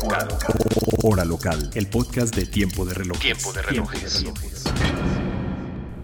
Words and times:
Hora 0.00 0.24
local. 0.24 0.54
Hora 1.02 1.24
local. 1.24 1.70
El 1.74 1.88
podcast 1.88 2.34
de 2.36 2.46
Tiempo 2.46 2.84
de 2.84 2.94
Relojes. 2.94 3.20
Tiempo 3.20 3.52
de 3.52 3.62
relojes. 3.62 4.24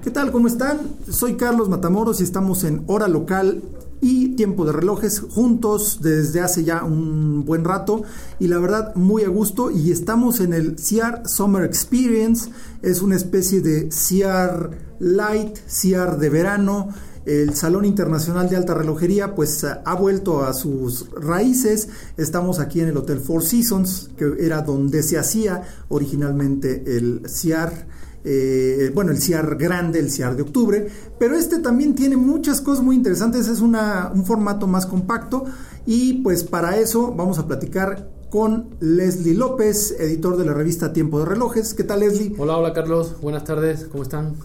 ¿Qué 0.02 0.10
tal? 0.10 0.32
¿Cómo 0.32 0.48
están? 0.48 0.96
Soy 1.08 1.36
Carlos 1.36 1.68
Matamoros 1.68 2.20
y 2.20 2.24
estamos 2.24 2.64
en 2.64 2.82
Hora 2.88 3.06
Local 3.06 3.62
y 4.00 4.34
Tiempo 4.36 4.64
de 4.64 4.72
Relojes 4.72 5.20
juntos 5.20 6.00
desde 6.02 6.40
hace 6.40 6.64
ya 6.64 6.82
un 6.82 7.44
buen 7.44 7.64
rato 7.64 8.02
y 8.40 8.48
la 8.48 8.58
verdad 8.58 8.94
muy 8.96 9.22
a 9.22 9.28
gusto 9.28 9.70
y 9.70 9.92
estamos 9.92 10.40
en 10.40 10.52
el 10.54 10.74
CR 10.74 11.28
Summer 11.28 11.64
Experience, 11.64 12.50
es 12.82 13.00
una 13.00 13.16
especie 13.16 13.60
de 13.60 13.88
CR 13.88 14.76
Light, 14.98 15.58
CR 15.66 16.18
de 16.18 16.28
verano. 16.30 16.88
El 17.26 17.54
Salón 17.54 17.84
Internacional 17.84 18.48
de 18.50 18.56
Alta 18.56 18.74
Relojería 18.74 19.34
pues 19.34 19.64
ha 19.64 19.94
vuelto 19.94 20.44
a 20.44 20.52
sus 20.52 21.10
raíces. 21.10 21.88
Estamos 22.16 22.60
aquí 22.60 22.80
en 22.80 22.88
el 22.88 22.96
Hotel 22.96 23.18
Four 23.20 23.44
Seasons, 23.44 24.10
que 24.16 24.34
era 24.40 24.62
donde 24.62 25.02
se 25.02 25.18
hacía 25.18 25.62
originalmente 25.88 26.96
el 26.96 27.22
CIAR 27.28 27.86
eh, 28.26 28.90
bueno, 28.94 29.12
el 29.12 29.20
CIAR 29.20 29.56
grande, 29.56 29.98
el 29.98 30.10
CIAR 30.10 30.34
de 30.34 30.42
octubre, 30.42 30.88
pero 31.18 31.36
este 31.36 31.58
también 31.58 31.94
tiene 31.94 32.16
muchas 32.16 32.62
cosas 32.62 32.82
muy 32.82 32.96
interesantes, 32.96 33.48
es 33.48 33.60
una, 33.60 34.10
un 34.14 34.24
formato 34.24 34.66
más 34.66 34.86
compacto 34.86 35.44
y 35.84 36.14
pues 36.22 36.42
para 36.42 36.78
eso 36.78 37.12
vamos 37.14 37.38
a 37.38 37.46
platicar 37.46 38.08
con 38.30 38.70
Leslie 38.80 39.34
López, 39.34 39.94
editor 40.00 40.38
de 40.38 40.46
la 40.46 40.54
revista 40.54 40.92
Tiempo 40.92 41.18
de 41.20 41.26
Relojes. 41.26 41.74
¿Qué 41.74 41.84
tal 41.84 42.00
Leslie? 42.00 42.34
Hola, 42.38 42.56
hola 42.56 42.72
Carlos, 42.72 43.14
buenas 43.20 43.44
tardes, 43.44 43.86
¿cómo 43.92 44.02
están? 44.02 44.36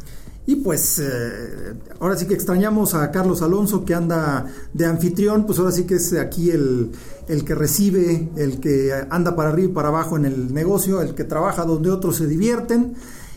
Y 0.49 0.55
pues 0.55 0.97
eh, 0.97 1.75
ahora 1.99 2.17
sí 2.17 2.25
que 2.25 2.33
extrañamos 2.33 2.95
a 2.95 3.11
Carlos 3.11 3.43
Alonso 3.43 3.85
que 3.85 3.93
anda 3.93 4.47
de 4.73 4.83
anfitrión, 4.87 5.45
pues 5.45 5.59
ahora 5.59 5.71
sí 5.71 5.83
que 5.83 5.93
es 5.93 6.11
aquí 6.13 6.49
el, 6.49 6.89
el, 7.27 7.45
que 7.45 7.53
recibe, 7.53 8.31
el 8.35 8.59
que 8.59 8.91
anda 9.11 9.35
para 9.35 9.49
arriba 9.49 9.69
y 9.69 9.73
para 9.73 9.89
abajo 9.89 10.17
en 10.17 10.25
el 10.25 10.51
negocio, 10.51 11.03
el 11.03 11.13
que 11.13 11.23
trabaja 11.23 11.65
donde 11.65 11.91
otros 11.91 12.15
se 12.15 12.25
divierten 12.25 12.95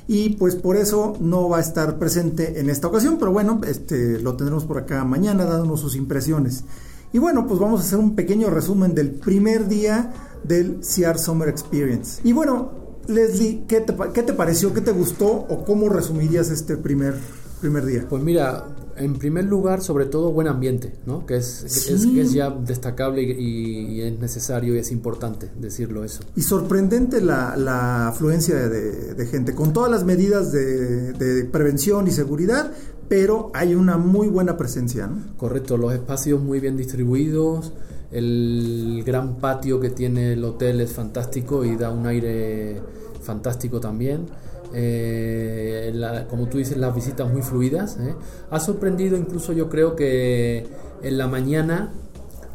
y 0.09 0.31
pues 0.37 0.55
por 0.55 0.79
eso 0.79 1.13
no 1.21 1.51
va 1.51 1.59
a 1.59 1.61
estar 1.61 1.99
presente 1.99 2.59
en 2.59 2.71
esta 2.71 2.87
ocasión, 2.87 3.19
pero 3.19 3.31
bueno, 3.31 3.61
este, 3.67 4.19
lo 4.19 4.35
tendremos 4.35 4.65
por 4.65 4.79
acá 4.79 5.05
mañana 5.05 5.45
dándonos 5.45 5.81
sus 5.81 5.97
impresiones. 5.97 6.65
Y 7.13 7.19
bueno, 7.19 7.47
pues 7.47 7.61
vamos 7.61 7.83
a 7.83 7.85
hacer 7.85 7.99
un 7.99 8.17
pequeño 8.17 8.49
resumen 8.49 8.95
del 8.95 9.11
primer 9.11 9.69
día 9.69 10.15
del 10.45 10.81
CR 10.81 11.19
Summer 11.19 11.51
Experience. 11.51 12.23
Y 12.25 12.33
bueno, 12.33 12.81
Leslie, 13.08 13.64
¿qué 13.67 13.81
te, 13.81 13.95
¿qué 14.12 14.22
te 14.22 14.33
pareció? 14.33 14.72
¿Qué 14.72 14.81
te 14.81 14.92
gustó? 14.92 15.27
¿O 15.27 15.64
cómo 15.64 15.89
resumirías 15.89 16.50
este 16.50 16.77
primer, 16.77 17.14
primer 17.61 17.84
día? 17.84 18.06
Pues 18.09 18.22
mira, 18.22 18.67
en 18.97 19.19
primer 19.19 19.44
lugar, 19.44 19.83
sobre 19.83 20.06
todo, 20.06 20.33
buen 20.33 20.48
ambiente, 20.48 20.94
¿no? 21.06 21.27
Que 21.27 21.36
es, 21.36 21.64
es, 21.64 21.89
es, 21.89 22.33
ya 22.33 22.50
destacable 22.50 23.22
y, 23.22 23.98
y, 23.98 24.03
es 24.03 24.19
necesario 24.19 24.75
y 24.75 24.78
es 24.78 24.92
importante 24.92 25.50
decirlo 25.59 26.05
eso. 26.05 26.22
Y 26.36 26.42
sorprendente 26.42 27.20
la, 27.20 27.56
la 27.56 28.09
afluencia 28.09 28.69
de, 28.69 29.14
de, 29.14 29.27
gente, 29.27 29.55
con 29.55 29.72
todas 29.72 29.91
las 29.91 30.05
medidas 30.05 30.53
de, 30.53 31.12
de, 31.12 31.44
prevención 31.44 32.06
y 32.06 32.11
seguridad, 32.11 32.72
pero 33.09 33.50
hay 33.55 33.75
una 33.75 33.98
muy 33.98 34.28
buena 34.28 34.56
presencia, 34.56 35.06
¿no? 35.06 35.37
Correcto, 35.37 35.77
los 35.77 35.92
espacios 35.92 36.41
muy 36.41 36.61
bien 36.61 36.77
distribuidos, 36.77 37.72
el 38.12 39.03
gran 39.06 39.37
patio 39.37 39.81
que 39.81 39.91
tiene 39.91 40.34
el 40.34 40.45
hotel 40.45 40.81
es 40.81 40.93
fantástico 40.93 41.65
y 41.65 41.77
da 41.77 41.91
un 41.91 42.06
aire 42.06 42.81
fantástico 43.23 43.81
también. 43.81 44.27
Eh, 44.75 45.93
como 46.28 46.47
tú 46.47 46.59
dices, 46.59 46.77
las 46.77 46.95
visitas 46.95 47.31
muy 47.31 47.43
fluidas. 47.43 47.99
¿eh? 47.99 48.15
Ha 48.51 48.61
sorprendido 48.61 49.17
incluso 49.17 49.53
yo 49.53 49.69
creo 49.69 49.97
que 49.97 50.67
en 51.03 51.19
la 51.19 51.27
mañana 51.27 51.93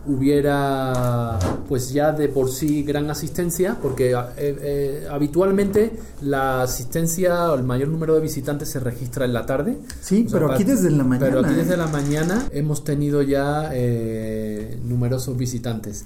hubiera 0.08 1.38
pues 1.68 1.92
ya 1.92 2.12
de 2.12 2.30
por 2.30 2.50
sí 2.50 2.84
gran 2.84 3.10
asistencia 3.10 3.78
porque 3.82 4.12
eh, 4.12 4.18
eh, 4.38 5.08
habitualmente 5.10 5.94
la 6.22 6.62
asistencia 6.62 7.52
o 7.52 7.56
el 7.56 7.64
mayor 7.64 7.90
número 7.90 8.16
de 8.16 8.22
visitantes 8.22 8.70
se 8.70 8.80
registra 8.80 9.26
en 9.26 9.34
la 9.34 9.46
tarde. 9.46 9.78
Sí 10.02 10.24
o 10.26 10.30
sea, 10.30 10.40
pero 10.40 10.52
aquí 10.52 10.64
desde 10.64 10.90
la 10.92 11.04
mañana 11.04 11.26
pero 11.26 11.46
aquí 11.46 11.54
desde 11.54 11.78
la 11.78 11.88
mañana 11.88 12.48
hemos 12.52 12.84
tenido 12.84 13.22
ya 13.22 13.70
eh, 13.74 14.80
numerosos 14.84 15.38
visitantes. 15.38 16.06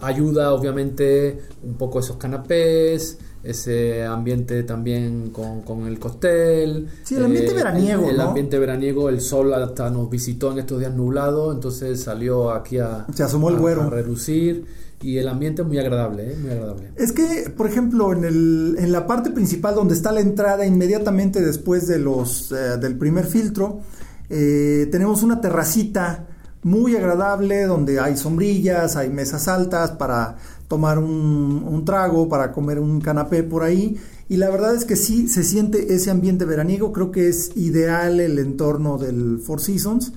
Ayuda 0.00 0.52
obviamente 0.52 1.42
un 1.62 1.74
poco 1.74 2.00
esos 2.00 2.16
canapés 2.16 3.18
ese 3.42 4.04
ambiente 4.04 4.62
también 4.64 5.30
con, 5.30 5.62
con 5.62 5.86
el 5.86 5.98
cóctel. 5.98 6.88
Sí, 7.04 7.14
el 7.14 7.24
ambiente 7.24 7.52
eh, 7.52 7.54
veraniego. 7.54 8.04
El, 8.04 8.10
el 8.10 8.16
¿no? 8.16 8.22
ambiente 8.28 8.58
veraniego, 8.58 9.08
el 9.08 9.20
sol 9.20 9.54
hasta 9.54 9.90
nos 9.90 10.10
visitó 10.10 10.52
en 10.52 10.58
estos 10.58 10.80
días 10.80 10.94
nublados, 10.94 11.54
entonces 11.54 12.00
salió 12.00 12.50
aquí 12.50 12.78
a, 12.78 13.06
Se 13.14 13.22
asomó 13.22 13.50
el 13.50 13.56
a, 13.56 13.58
güero. 13.58 13.82
a 13.82 13.90
relucir 13.90 14.66
y 15.00 15.18
el 15.18 15.28
ambiente 15.28 15.62
es 15.62 15.68
muy 15.68 15.78
agradable, 15.78 16.32
¿eh? 16.32 16.36
muy 16.36 16.50
agradable. 16.50 16.90
Es 16.96 17.12
que, 17.12 17.52
por 17.56 17.68
ejemplo, 17.68 18.12
en, 18.12 18.24
el, 18.24 18.76
en 18.78 18.90
la 18.90 19.06
parte 19.06 19.30
principal 19.30 19.74
donde 19.76 19.94
está 19.94 20.10
la 20.10 20.20
entrada, 20.20 20.66
inmediatamente 20.66 21.40
después 21.40 21.86
de 21.86 22.00
los, 22.00 22.50
eh, 22.50 22.78
del 22.78 22.98
primer 22.98 23.26
filtro, 23.26 23.80
eh, 24.28 24.88
tenemos 24.90 25.22
una 25.22 25.40
terracita 25.40 26.26
muy 26.64 26.96
agradable 26.96 27.64
donde 27.64 28.00
hay 28.00 28.16
sombrillas, 28.16 28.96
hay 28.96 29.08
mesas 29.08 29.46
altas 29.46 29.92
para 29.92 30.36
tomar 30.68 30.98
un, 30.98 31.64
un, 31.66 31.84
trago, 31.84 32.28
para 32.28 32.52
comer 32.52 32.78
un 32.78 33.00
canapé 33.00 33.42
por 33.42 33.62
ahí. 33.62 33.96
Y 34.28 34.36
la 34.36 34.50
verdad 34.50 34.74
es 34.74 34.84
que 34.84 34.96
sí 34.96 35.28
se 35.28 35.42
siente 35.42 35.94
ese 35.94 36.10
ambiente 36.10 36.44
veraniego, 36.44 36.92
creo 36.92 37.10
que 37.10 37.28
es 37.28 37.56
ideal 37.56 38.20
el 38.20 38.38
entorno 38.38 38.98
del 38.98 39.38
Four 39.38 39.60
Seasons. 39.60 40.12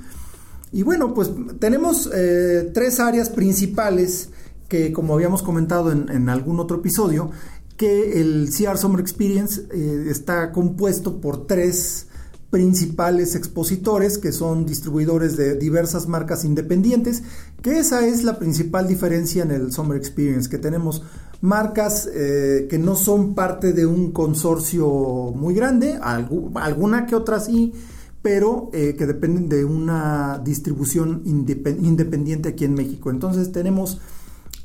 Y 0.73 0.84
bueno, 0.84 1.13
pues 1.13 1.31
tenemos 1.59 2.09
eh, 2.13 2.72
tres 2.73 3.00
áreas 3.00 3.29
principales 3.29 4.29
que 4.69 4.94
como 4.94 5.13
habíamos 5.13 5.44
comentado 5.44 5.91
en, 5.91 6.29
algún 6.29 6.61
otro 6.61 6.78
episodio, 6.78 7.29
que 7.75 8.22
el 8.22 8.50
CR 8.50 8.78
Summer 8.78 9.01
Experience 9.01 9.63
eh, 9.69 10.06
está 10.09 10.53
compuesto 10.53 11.19
por 11.19 11.45
tres 11.45 12.07
principales 12.51 13.34
expositores 13.35 14.17
que 14.17 14.34
son 14.34 14.66
distribuidores 14.66 15.38
de 15.38 15.56
diversas 15.56 16.07
marcas 16.07 16.44
independientes, 16.44 17.23
que 17.62 17.79
esa 17.79 18.06
es 18.06 18.23
la 18.23 18.38
principal 18.38 18.88
diferencia 18.88 19.41
en 19.41 19.51
el 19.51 19.72
Summer 19.72 19.97
Experience, 19.97 20.50
que 20.50 20.57
tenemos 20.57 21.01
marcas 21.40 22.09
eh, 22.13 22.67
que 22.69 22.78
no 22.78 22.95
son 22.95 23.34
parte 23.35 23.72
de 23.72 23.85
un 23.85 24.11
consorcio 24.11 24.88
muy 25.34 25.56
grande, 25.56 25.97
alg 26.01 26.29
alguna 26.56 27.06
que 27.06 27.16
otra 27.16 27.40
sí, 27.40 27.73
pero 28.22 28.69
eh, 28.73 28.95
que 28.97 29.07
dependen 29.07 29.47
de 29.47 29.66
una 29.66 30.40
distribución 30.44 31.22
independ 31.25 31.84
independiente 31.85 32.50
aquí 32.50 32.66
en 32.66 32.73
México. 32.73 33.09
Entonces 33.09 33.53
tenemos 33.53 34.00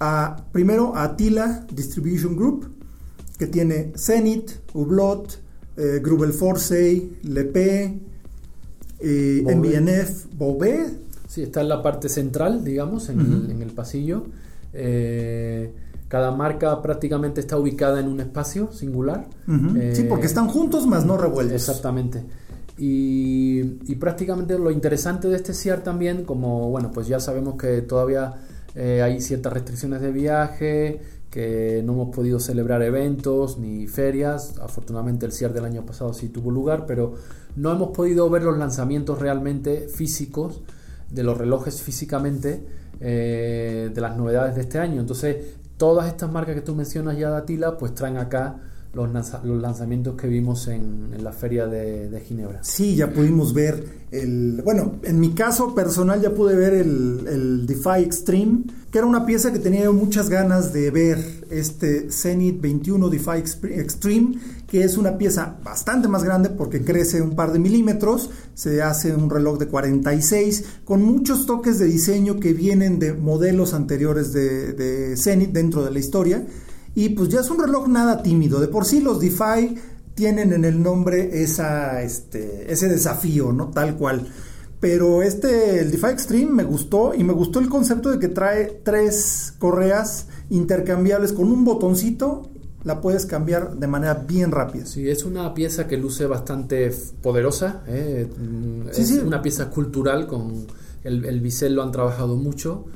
a, 0.01 0.45
primero 0.51 0.97
a 0.97 1.17
Tila 1.17 1.67
Distribution 1.73 2.37
Group, 2.37 2.69
que 3.39 3.47
tiene 3.47 3.93
Zenit, 3.97 4.51
Hublot, 4.75 5.46
eh, 5.77 6.01
Grubel 6.03 6.33
Forsey, 6.33 7.19
Lepe, 7.25 7.99
eh, 9.01 9.43
MBNF, 9.45 10.27
Bové. 10.37 10.87
Sí, 11.29 11.43
está 11.43 11.61
en 11.61 11.69
la 11.69 11.83
parte 11.83 12.09
central, 12.09 12.65
digamos, 12.65 13.09
en, 13.09 13.21
uh 13.21 13.25
-huh. 13.25 13.45
el, 13.45 13.51
en 13.51 13.63
el, 13.63 13.71
pasillo. 13.71 14.25
Eh, 14.73 15.73
cada 16.09 16.31
marca 16.31 16.81
prácticamente 16.83 17.41
está 17.41 17.59
ubicada 17.59 18.01
en 18.01 18.09
un 18.09 18.21
espacio 18.21 18.73
singular. 18.73 19.27
Uh 19.47 19.53
-huh. 19.53 19.95
sí, 19.95 20.05
porque 20.05 20.27
están 20.27 20.49
juntos, 20.49 20.87
más 20.87 21.05
no 21.05 21.17
revueltos. 21.17 21.55
Exactamente. 21.57 22.23
Y, 22.79 23.79
y, 23.91 23.95
prácticamente 23.97 24.59
lo 24.59 24.71
interesante 24.71 25.29
de 25.29 25.37
este 25.37 25.55
CIAR 25.55 25.83
también, 25.83 26.25
como 26.25 26.71
bueno, 26.71 26.91
pues 26.93 27.07
ya 27.07 27.19
sabemos 27.21 27.57
que 27.57 27.81
todavía 27.81 28.35
eh, 28.77 29.01
hay 29.03 29.23
ciertas 29.23 29.55
restricciones 29.55 30.03
de 30.03 30.13
viaje, 30.13 31.01
que 31.37 31.83
no 31.85 31.93
hemos 31.93 32.17
podido 32.17 32.41
celebrar 32.41 32.81
eventos 32.81 33.59
ni 33.59 33.87
ferias. 33.87 34.55
Afortunadamente 34.59 35.27
el 35.27 35.33
CIAR 35.33 35.53
del 35.53 35.67
año 35.67 35.85
pasado 35.85 36.15
sí 36.15 36.31
tuvo 36.31 36.51
lugar, 36.51 36.87
pero 36.87 37.13
no 37.57 37.71
hemos 37.71 37.91
podido 37.91 38.31
ver 38.31 38.43
los 38.43 38.57
lanzamientos 38.57 39.19
realmente 39.19 39.87
físicos 39.87 40.63
de 41.11 41.23
los 41.23 41.37
relojes 41.37 41.83
físicamente 41.83 42.67
eh, 43.01 43.91
de 43.95 44.01
las 44.01 44.17
novedades 44.17 44.55
de 44.55 44.63
este 44.63 44.79
año. 44.79 44.99
Entonces, 44.99 45.59
todas 45.77 46.09
estas 46.09 46.33
marcas 46.33 46.55
que 46.55 46.63
tú 46.63 46.75
mencionas 46.75 47.19
ya, 47.19 47.29
Datila, 47.29 47.77
pues 47.77 47.95
traen 47.95 48.17
acá 48.17 48.59
los, 48.97 49.45
los 49.45 49.61
lanzamientos 49.61 50.17
que 50.17 50.27
vimos 50.27 50.69
en, 50.69 51.23
la 51.23 51.33
feria 51.33 51.67
de, 51.67 52.21
Ginebra. 52.27 52.61
Sí, 52.63 52.97
ya 52.97 53.13
pudimos 53.13 53.53
ver 53.53 54.07
el, 54.11 54.63
bueno, 54.65 54.97
en 55.03 55.21
mi 55.21 55.31
caso 55.35 55.75
personal 55.75 56.21
ya 56.21 56.33
pude 56.35 56.57
ver 56.57 56.75
el, 56.75 57.67
DeFi 57.67 58.03
Extreme, 58.03 58.65
que 58.91 58.99
era 58.99 59.07
una 59.07 59.27
pieza 59.27 59.53
que 59.53 59.59
tenía 59.59 59.91
muchas 59.91 60.29
ganas 60.29 60.73
de 60.73 60.91
ver, 60.91 61.19
este 61.51 62.11
Zenith 62.11 62.61
21 62.61 63.09
DeFi 63.09 63.39
Extreme, 63.71 64.39
que 64.67 64.83
es 64.83 64.97
una 64.97 65.19
pieza 65.19 65.57
bastante 65.63 66.09
más 66.09 66.25
grande 66.25 66.49
porque 66.49 66.83
crece 66.83 67.21
un 67.21 67.37
par 67.37 67.53
de 67.53 67.59
milímetros, 67.59 68.31
se 68.55 68.83
hace 68.83 69.15
un 69.15 69.29
reloj 69.29 69.59
de 69.59 69.67
46, 69.67 70.65
con 70.85 71.03
muchos 71.03 71.47
toques 71.47 71.79
de 71.79 71.87
diseño 71.87 72.41
que 72.41 72.53
vienen 72.53 72.99
de 72.99 73.13
modelos 73.13 73.75
anteriores 73.75 74.33
de, 74.33 74.73
de 74.73 75.17
Zenith 75.17 75.51
dentro 75.51 75.85
de 75.85 75.91
la 75.91 75.99
historia 75.99 76.47
y 76.97 77.11
pues 77.11 77.29
ya 77.29 77.41
es 77.41 77.51
un 77.51 77.61
reloj 77.61 77.89
nada 77.89 78.23
tímido. 78.23 78.59
De 78.59 78.69
por 78.69 78.87
sí 78.87 79.03
los 79.03 79.21
DeFi 79.21 79.77
tienen 80.15 80.55
en 80.55 80.65
el 80.65 80.83
nombre 80.83 81.43
esa, 81.43 82.03
este, 82.03 82.73
ese 82.73 82.89
desafío, 82.89 83.53
¿no? 83.53 83.69
Tal 83.69 83.97
cual. 83.97 84.27
Pero 84.81 85.23
este, 85.23 85.81
el 85.81 85.91
DeFi 85.91 86.07
Extreme 86.07 86.51
me 86.51 86.65
gustó 86.65 87.15
y 87.15 87.23
me 87.23 87.35
gustó 87.35 87.61
el 87.61 87.69
concepto 87.69 88.11
de 88.11 88.19
que 88.19 88.29
trae 88.29 88.81
tres 88.83 89.53
correas 89.59 90.29
intercambiables 90.49 91.35
con 91.35 91.53
un 91.53 91.67
botoncito. 91.67 92.49
La 92.83 93.03
puedes 93.03 93.27
cambiar 93.27 93.77
de 93.77 93.87
manera 93.87 94.15
bien 94.15 94.51
rápida. 94.51 94.87
Sí, 94.87 95.07
es 95.11 95.25
una 95.25 95.53
pieza 95.53 95.87
que 95.87 95.99
luce 95.99 96.25
bastante 96.25 96.91
poderosa. 97.21 97.83
¿eh? 97.89 98.27
es 98.97 99.11
una 99.23 99.43
pieza 99.43 99.69
cultural 99.69 100.27
con 100.27 100.67
el, 101.05 101.27
el 101.27 101.41
bisel 101.41 101.75
lo 101.75 101.83
han 101.83 101.93
trabajado 101.93 102.37
mucho 102.37 102.87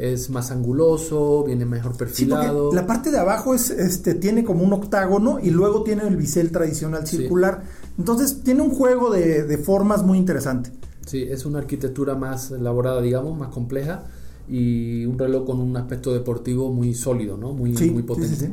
es 0.00 0.30
más 0.30 0.50
anguloso, 0.50 1.44
viene 1.44 1.66
mejor 1.66 1.94
perfilado. 1.96 2.72
la 2.72 2.86
parte 2.86 3.10
de 3.10 3.18
abajo 3.18 3.54
es, 3.54 3.68
este, 3.70 4.14
tiene 4.14 4.44
como 4.44 4.64
un 4.64 4.72
octágono 4.72 5.38
y 5.40 5.50
luego 5.50 5.82
tiene 5.82 6.06
el 6.08 6.16
bisel 6.16 6.50
tradicional 6.50 7.06
circular. 7.06 7.64
Entonces 7.98 8.40
tiene 8.42 8.62
un 8.62 8.70
juego 8.70 9.10
de, 9.10 9.58
formas 9.58 10.02
muy 10.02 10.16
interesante. 10.16 10.70
Sí, 11.06 11.22
es 11.22 11.44
una 11.44 11.58
arquitectura 11.58 12.14
más 12.14 12.50
elaborada, 12.50 13.02
digamos, 13.02 13.38
más 13.38 13.50
compleja 13.50 14.04
y 14.48 15.04
un 15.04 15.18
reloj 15.18 15.44
con 15.44 15.60
un 15.60 15.76
aspecto 15.76 16.14
deportivo 16.14 16.72
muy 16.72 16.94
sólido, 16.94 17.36
¿no? 17.36 17.52
Muy, 17.52 17.72
muy 17.72 18.02
potente. 18.02 18.50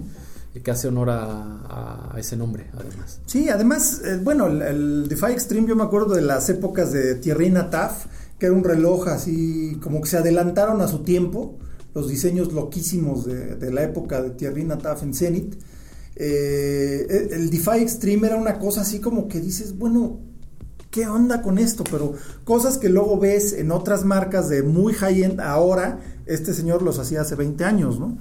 que 0.62 0.72
hace 0.72 0.90
honor 0.90 1.10
a, 1.12 2.14
ese 2.18 2.36
nombre, 2.36 2.66
además. 2.74 3.20
Sí, 3.26 3.48
además, 3.48 4.02
eh, 4.04 4.20
bueno, 4.22 4.48
el, 4.48 4.62
el, 4.62 5.08
DeFi 5.08 5.32
Extreme, 5.32 5.68
yo 5.68 5.76
me 5.76 5.84
acuerdo 5.84 6.16
de 6.16 6.24
las 6.24 6.50
épocas 6.50 6.92
de 6.92 7.16
Thierry 7.16 7.52
Nataf, 7.52 8.08
que 8.40 8.46
era 8.46 8.56
un 8.56 8.64
reloj 8.64 9.08
así, 9.08 9.78
como 9.82 10.02
que 10.02 10.10
se 10.10 10.18
adelantaron 10.18 10.82
a 10.82 10.88
su 10.88 11.00
tiempo, 11.00 11.58
los 11.94 12.08
diseños 12.08 12.54
loquísimos 12.54 13.26
de, 13.26 13.72
la 13.72 13.84
época 13.84 14.22
de 14.22 14.32
Thierry 14.32 14.64
Nataf 14.64 15.04
en 15.04 15.14
Zenith. 15.14 15.56
Eh, 16.16 17.30
el 17.32 17.50
DeFi 17.50 17.80
Extreme 17.82 18.28
era 18.28 18.38
una 18.38 18.60
cosa 18.60 18.82
así 18.82 19.00
como 19.00 19.28
que 19.28 19.40
dices, 19.40 19.78
bueno, 19.78 20.20
¿qué 20.92 21.08
onda 21.08 21.42
con 21.42 21.58
esto? 21.58 21.84
Pero 21.90 22.14
cosas 22.44 22.78
que 22.78 22.90
luego 22.90 23.20
ves 23.20 23.54
en 23.54 23.72
otras 23.72 24.06
marcas 24.06 24.50
de 24.50 24.62
muy 24.62 24.94
high-end 24.94 25.42
ahora, 25.42 26.00
este 26.28 26.54
señor 26.54 26.84
los 26.84 27.00
hacía 27.00 27.22
hace 27.22 27.36
20 27.36 27.64
años, 27.64 28.00
¿no? 28.00 28.18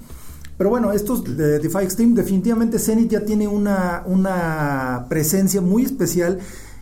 Pero 0.57 0.71
bueno, 0.71 0.91
estos 0.91 1.37
de 1.37 1.59
DeFi 1.59 1.83
Extreme, 1.83 2.15
definitivamente 2.15 2.79
Zenith 2.79 3.11
ya 3.11 3.25
tiene 3.25 3.47
una, 3.47 4.03
una 4.07 5.05
presencia 5.07 5.61
muy 5.61 5.83
especial 5.83 6.39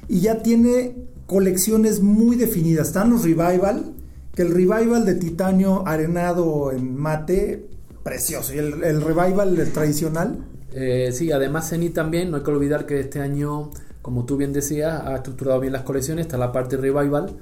y 0.08 0.22
ya 0.22 0.42
tiene 0.42 0.96
colecciones 1.26 2.02
muy 2.02 2.36
definidas. 2.36 2.88
Están 2.88 3.10
los 3.10 3.24
Revival, 3.24 3.94
que 4.34 4.44
el 4.44 4.54
Revival 4.54 5.06
de 5.06 5.16
titanio 5.16 5.88
arenado 5.88 6.72
en 6.72 6.96
mate, 6.96 7.68
precioso. 8.04 8.54
Y 8.54 8.60
el, 8.60 9.02
Revival 9.02 9.60
el 9.60 9.72
tradicional. 9.72 10.46
Eh, 10.74 11.12
sí, 11.14 11.32
además 11.32 11.70
Zenith 11.70 11.94
también, 11.94 12.32
no 12.32 12.38
hay 12.38 12.44
que 12.44 12.52
olvidar 12.52 12.86
que 12.86 13.00
este 13.00 13.22
año, 13.22 13.72
como 14.02 14.26
tú 14.26 14.38
bien 14.38 14.54
decías, 14.54 15.02
ha 15.06 15.16
estructurado 15.16 15.60
bien 15.60 15.74
las 15.74 15.84
colecciones. 15.84 16.26
Está 16.26 16.38
la 16.38 16.52
parte 16.52 16.78
Revival. 16.78 17.36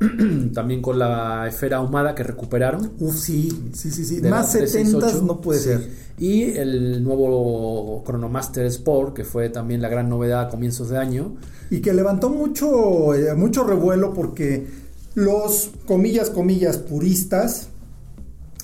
también 0.54 0.80
con 0.80 0.98
la 0.98 1.46
esfera 1.46 1.78
ahumada 1.78 2.14
que 2.14 2.22
recuperaron. 2.22 2.92
Uf, 2.98 3.18
sí, 3.18 3.70
sí, 3.74 3.90
sí, 3.90 4.04
sí. 4.04 4.20
Más 4.22 4.52
70 4.52 5.12
no 5.22 5.40
puede 5.40 5.60
ser. 5.60 5.88
Y 6.18 6.44
el 6.44 7.04
nuevo 7.04 8.02
Chronomaster 8.06 8.66
Sport, 8.66 9.14
que 9.14 9.24
fue 9.24 9.50
también 9.50 9.82
la 9.82 9.88
gran 9.88 10.08
novedad 10.08 10.42
a 10.42 10.48
comienzos 10.48 10.88
de 10.88 10.98
año, 10.98 11.36
y 11.70 11.80
que 11.80 11.92
levantó 11.92 12.30
mucho, 12.30 13.14
eh, 13.14 13.34
mucho 13.34 13.64
revuelo 13.64 14.14
porque 14.14 14.66
los, 15.14 15.70
comillas, 15.86 16.30
comillas, 16.30 16.78
puristas 16.78 17.68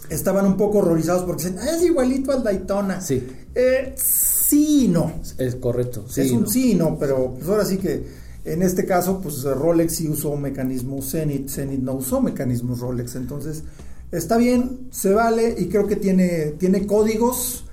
estaban 0.09 0.47
un 0.47 0.57
poco 0.57 0.79
horrorizados 0.79 1.25
porque 1.25 1.45
dicen, 1.45 1.59
ah, 1.61 1.77
es 1.77 1.83
igualito 1.83 2.33
al 2.33 2.43
Daytona. 2.43 3.01
Sí. 3.01 3.27
Eh, 3.55 3.95
sí 3.97 4.89
no. 4.89 5.21
Es 5.39 5.57
correcto. 5.57 6.07
es 6.17 6.31
un 6.31 6.49
sí 6.49 6.75
no, 6.75 6.99
pero 6.99 7.35
pues 7.35 7.49
ahora 7.49 7.65
sí 7.65 7.77
que 7.77 8.26
en 8.47 8.63
este 8.63 8.87
caso, 8.87 9.21
pues 9.21 9.43
Rolex 9.43 9.97
sí 9.97 10.09
usó 10.09 10.31
un 10.31 10.43
mecanismo 10.43 11.03
Zenith, 11.03 11.49
Zenith 11.51 11.81
no 11.81 11.95
usó 11.95 12.21
mecanismos 12.21 12.79
Rolex. 12.79 13.17
Entonces, 13.17 13.65
está 14.13 14.37
bien, 14.37 14.89
se 14.91 15.13
vale 15.13 15.55
y 15.59 15.67
creo 15.67 15.87
que 15.87 15.97
tiene, 15.97 16.55
tiene 16.59 16.87
códigos 16.87 17.65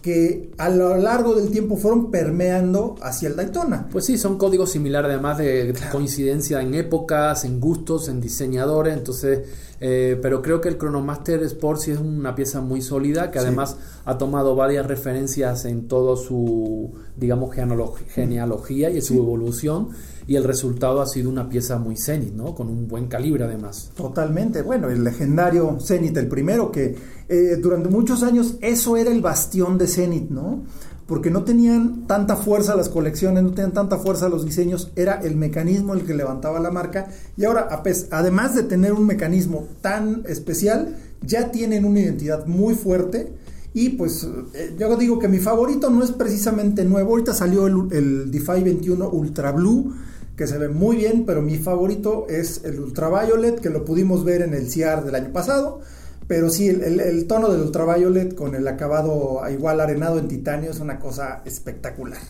que 0.00 0.52
a 0.58 0.68
lo 0.68 0.96
largo 0.98 1.34
del 1.34 1.50
tiempo 1.50 1.76
fueron 1.76 2.10
permeando 2.10 2.94
hacia 3.00 3.28
el 3.28 3.36
Daytona. 3.36 3.88
Pues 3.90 4.04
sí, 4.04 4.18
son 4.18 4.36
códigos 4.36 4.70
similares 4.70 5.10
además 5.10 5.38
de 5.38 5.74
coincidencia 5.90 6.60
en 6.60 6.74
épocas, 6.74 7.44
en 7.44 7.58
gustos, 7.58 8.08
en 8.08 8.20
diseñadores, 8.20 8.96
entonces, 8.96 9.48
eh, 9.86 10.18
pero 10.22 10.40
creo 10.40 10.62
que 10.62 10.70
el 10.70 10.78
Chronomaster 10.78 11.42
Sport 11.42 11.78
sí 11.78 11.90
es 11.90 11.98
una 11.98 12.34
pieza 12.34 12.62
muy 12.62 12.80
sólida 12.80 13.30
que 13.30 13.38
además 13.38 13.76
ha 14.06 14.16
tomado 14.16 14.56
varias 14.56 14.86
referencias 14.86 15.66
en 15.66 15.88
toda 15.88 16.16
su, 16.16 16.94
digamos, 17.18 17.54
genealogía 17.54 18.88
y 18.88 19.02
su 19.02 19.18
evolución 19.18 19.90
y 20.26 20.36
el 20.36 20.44
resultado 20.44 21.02
ha 21.02 21.06
sido 21.06 21.28
una 21.28 21.50
pieza 21.50 21.78
muy 21.78 21.98
Zenith, 21.98 22.32
¿no? 22.32 22.54
Con 22.54 22.68
un 22.68 22.88
buen 22.88 23.08
calibre 23.08 23.44
además. 23.44 23.90
Totalmente, 23.94 24.62
bueno, 24.62 24.88
el 24.88 25.04
legendario 25.04 25.76
Zenith, 25.78 26.16
el 26.16 26.28
primero 26.28 26.72
que 26.72 26.96
eh, 27.28 27.56
durante 27.60 27.90
muchos 27.90 28.22
años 28.22 28.56
eso 28.62 28.96
era 28.96 29.10
el 29.10 29.20
bastión 29.20 29.76
de 29.76 29.86
Zenith, 29.86 30.30
¿no? 30.30 30.62
Porque 31.06 31.30
no 31.30 31.44
tenían 31.44 32.06
tanta 32.06 32.36
fuerza 32.36 32.76
las 32.76 32.88
colecciones, 32.88 33.42
no 33.42 33.50
tenían 33.50 33.74
tanta 33.74 33.98
fuerza 33.98 34.28
los 34.28 34.44
diseños, 34.44 34.90
era 34.96 35.20
el 35.20 35.36
mecanismo 35.36 35.92
el 35.92 36.04
que 36.04 36.14
levantaba 36.14 36.60
la 36.60 36.70
marca 36.70 37.08
y 37.36 37.44
ahora, 37.44 37.68
además 38.10 38.54
de 38.54 38.62
tener 38.62 38.92
un 38.94 39.06
mecanismo 39.06 39.68
tan 39.82 40.22
especial, 40.26 40.96
ya 41.20 41.50
tienen 41.50 41.84
una 41.84 42.00
identidad 42.00 42.46
muy 42.46 42.74
fuerte. 42.74 43.32
Y 43.76 43.90
pues 43.90 44.26
eh, 44.54 44.76
yo 44.78 44.96
digo 44.96 45.18
que 45.18 45.26
mi 45.28 45.38
favorito 45.38 45.90
no 45.90 46.04
es 46.04 46.12
precisamente 46.12 46.84
nuevo. 46.84 47.10
Ahorita 47.10 47.34
salió 47.34 47.66
el, 47.66 47.88
el 47.90 48.30
DeFi 48.30 48.62
21 48.62 49.08
Ultra 49.10 49.50
Blue, 49.50 49.92
que 50.36 50.46
se 50.46 50.58
ve 50.58 50.68
muy 50.68 50.96
bien, 50.96 51.24
pero 51.26 51.42
mi 51.42 51.58
favorito 51.58 52.26
es 52.28 52.62
el 52.64 52.78
Ultraviolet, 52.80 53.60
que 53.60 53.70
lo 53.70 53.84
pudimos 53.84 54.24
ver 54.24 54.42
en 54.42 54.54
el 54.54 54.70
CIAR 54.70 55.04
del 55.04 55.16
año 55.16 55.32
pasado. 55.32 55.80
Pero 56.26 56.48
sí, 56.48 56.68
el, 56.68 57.26
tono 57.26 57.50
del 57.50 57.62
Ultraviolet 57.62 58.34
con 58.34 58.54
el 58.54 58.66
acabado 58.66 59.42
igual 59.50 59.80
arenado 59.80 60.18
en 60.18 60.28
titanio 60.28 60.70
es 60.70 60.80
una 60.80 60.98
cosa 60.98 61.42
espectacular. 61.44 62.20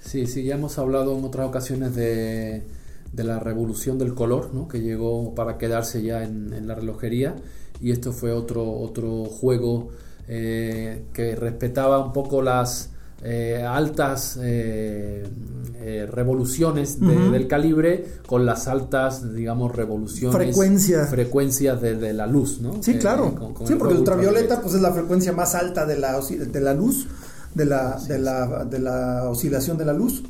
Sí, 0.00 0.26
sí, 0.26 0.42
ya 0.42 0.54
hemos 0.54 0.78
hablado 0.78 1.16
en 1.16 1.24
otras 1.24 1.46
ocasiones 1.48 1.94
de, 1.94 2.62
la 3.14 3.38
revolución 3.38 3.98
del 3.98 4.14
color, 4.14 4.54
¿no? 4.54 4.68
que 4.68 4.80
llegó 4.80 5.34
para 5.34 5.58
quedarse 5.58 6.02
ya 6.02 6.24
en, 6.24 6.66
la 6.66 6.74
relojería. 6.74 7.36
Y 7.80 7.90
esto 7.90 8.12
fue 8.12 8.32
otro, 8.32 8.70
otro 8.70 9.24
juego 9.24 9.90
eh, 10.28 11.04
que 11.12 11.36
respetaba 11.36 12.04
un 12.04 12.12
poco 12.12 12.40
las 12.42 12.91
eh, 13.24 13.64
altas 13.64 14.36
eh, 14.42 15.24
eh, 15.80 16.08
revoluciones 16.10 16.98
del 17.00 17.46
calibre 17.46 18.04
con 18.26 18.44
las 18.44 18.66
altas, 18.66 19.32
digamos, 19.32 19.74
revoluciones. 19.74 20.36
Frecuencias. 20.36 21.08
Frecuencias 21.08 21.80
de, 21.80 22.12
la 22.12 22.26
luz, 22.26 22.60
¿no? 22.60 22.82
Sí, 22.82 22.98
claro. 22.98 23.54
sí, 23.64 23.74
porque 23.76 23.94
el 23.94 24.00
ultravioleta 24.00 24.60
pues, 24.60 24.74
es 24.74 24.80
la 24.80 24.92
frecuencia 24.92 25.32
más 25.32 25.54
alta 25.54 25.86
de 25.86 25.98
la, 25.98 26.20
de 26.20 26.60
la 26.60 26.74
luz, 26.74 27.06
de 27.54 27.64
la, 27.64 27.96
de, 28.08 28.18
la, 28.18 28.64
de 28.64 28.78
la 28.80 29.28
oscilación 29.30 29.78
de 29.78 29.84
la 29.84 29.92
luz 29.92 30.24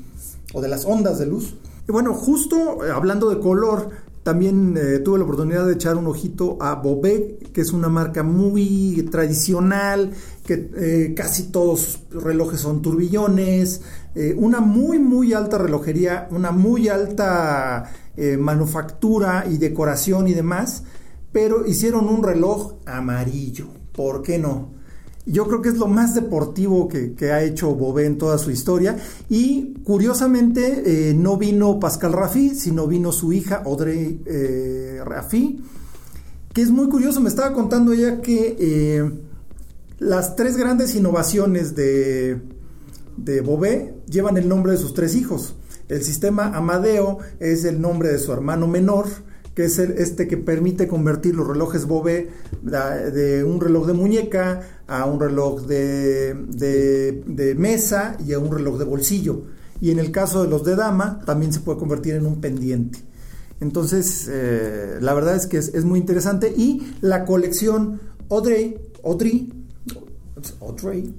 o 0.53 0.61
de 0.61 0.69
las 0.69 0.85
ondas 0.85 1.19
de 1.19 1.27
luz. 1.27 1.55
Y 1.89 1.93
bueno, 1.93 2.13
justo 2.13 2.81
hablando 2.95 3.31
de 3.31 3.41
color, 3.41 3.91
también 4.23 4.77
eh, 4.77 5.01
tuve 5.01 5.19
la 5.19 5.25
oportunidad 5.25 5.67
de 5.67 5.75
echar 5.75 5.97
un 5.97 6.07
ojito 6.07 6.57
a 6.61 6.77
Bobek, 6.77 7.51
que 7.51 7.61
es 7.61 7.73
una 7.73 7.89
marca 7.89 8.23
muy 8.23 9.09
tradicional, 9.11 10.13
que 10.47 10.71
eh, 10.77 11.15
casi 11.17 11.45
todos 11.45 11.81
sus 11.81 12.23
relojes 12.23 12.61
son 12.61 12.83
turbillones, 12.83 13.83
eh, 14.15 14.35
una 14.37 14.61
muy 14.61 15.01
muy 15.01 15.33
alta 15.33 15.59
relojería, 15.59 16.29
una 16.31 16.53
muy 16.53 16.89
alta 16.89 17.91
manufactura 18.39 19.47
y 19.51 19.57
decoración 19.57 20.29
y 20.29 20.35
demás, 20.35 20.85
pero 21.33 21.67
hicieron 21.67 22.11
un 22.11 22.23
reloj 22.23 22.75
amarillo, 22.85 23.69
¿por 23.93 24.21
qué 24.21 24.39
no? 24.39 24.82
Yo 25.25 25.47
creo 25.47 25.63
que 25.63 25.69
es 25.69 25.77
lo 25.77 25.87
más 25.87 26.15
deportivo 26.15 26.89
que, 26.89 27.33
ha 27.33 27.43
hecho 27.43 27.75
Bobé 27.75 28.07
en 28.07 28.19
toda 28.19 28.39
su 28.39 28.51
historia. 28.51 28.97
Y 29.29 29.75
curiosamente 29.85 31.11
eh, 31.11 31.15
no 31.15 31.37
vino 31.37 31.79
Pascal 31.79 32.13
Rafi, 32.13 32.55
sino 32.57 32.89
vino 32.89 33.13
su 33.13 33.33
hija 33.33 33.63
Audrey 33.65 34.21
eh, 34.27 35.01
Rafi. 35.05 35.63
Que 36.53 36.63
es 36.63 36.71
muy 36.71 36.89
curioso, 36.89 37.21
me 37.21 37.29
estaba 37.29 37.53
contando 37.55 37.93
ella 37.93 38.21
que 38.21 38.57
eh, 38.59 39.11
las 40.01 40.35
tres 40.35 40.57
grandes 40.57 40.95
innovaciones 40.97 41.77
de, 41.77 42.41
de 43.17 43.41
Bobé 43.41 43.95
llevan 44.09 44.37
el 44.37 44.49
nombre 44.49 44.73
de 44.73 44.79
sus 44.79 44.93
tres 44.93 45.15
hijos. 45.15 45.55
El 45.89 46.03
sistema 46.03 46.57
Amadeo 46.57 47.19
es 47.39 47.65
el 47.65 47.81
nombre 47.81 48.09
de 48.09 48.19
su 48.19 48.33
hermano 48.33 48.67
menor, 48.67 49.07
que 49.55 49.65
es 49.65 49.79
el, 49.79 49.93
este 49.93 50.27
que 50.29 50.37
permite 50.37 50.89
convertir 50.89 51.35
los 51.35 51.47
relojes 51.47 51.87
Bobé 51.87 52.31
de 52.63 53.45
un 53.45 53.61
reloj 53.61 53.87
de 53.87 53.93
muñeca 53.93 54.61
a 54.87 55.05
un 55.05 55.21
reloj 55.21 55.63
de, 55.63 56.35
de, 56.35 57.55
mesa 57.57 58.17
y 58.25 58.33
a 58.33 58.39
un 58.39 58.51
reloj 58.51 58.79
de 58.79 58.85
bolsillo. 58.85 59.43
Y 59.81 59.91
en 59.91 59.99
el 59.99 60.11
caso 60.11 60.43
de 60.43 60.49
los 60.49 60.65
de 60.65 60.77
dama, 60.77 61.21
también 61.27 61.53
se 61.53 61.61
puede 61.61 61.79
convertir 61.79 62.15
en 62.15 62.27
un 62.27 62.41
pendiente. 62.41 63.01
Entonces, 63.61 64.29
eh, 64.31 64.99
la 65.01 65.13
verdad 65.15 65.37
es 65.37 65.47
que 65.47 65.59
es, 65.59 65.85
muy 65.85 65.99
interesante. 65.99 66.53
Y 66.57 66.95
la 67.01 67.25
colección 67.25 68.01
Audrey, 68.31 68.79
Audrey, 69.05 69.53
Audrey, 70.61 71.15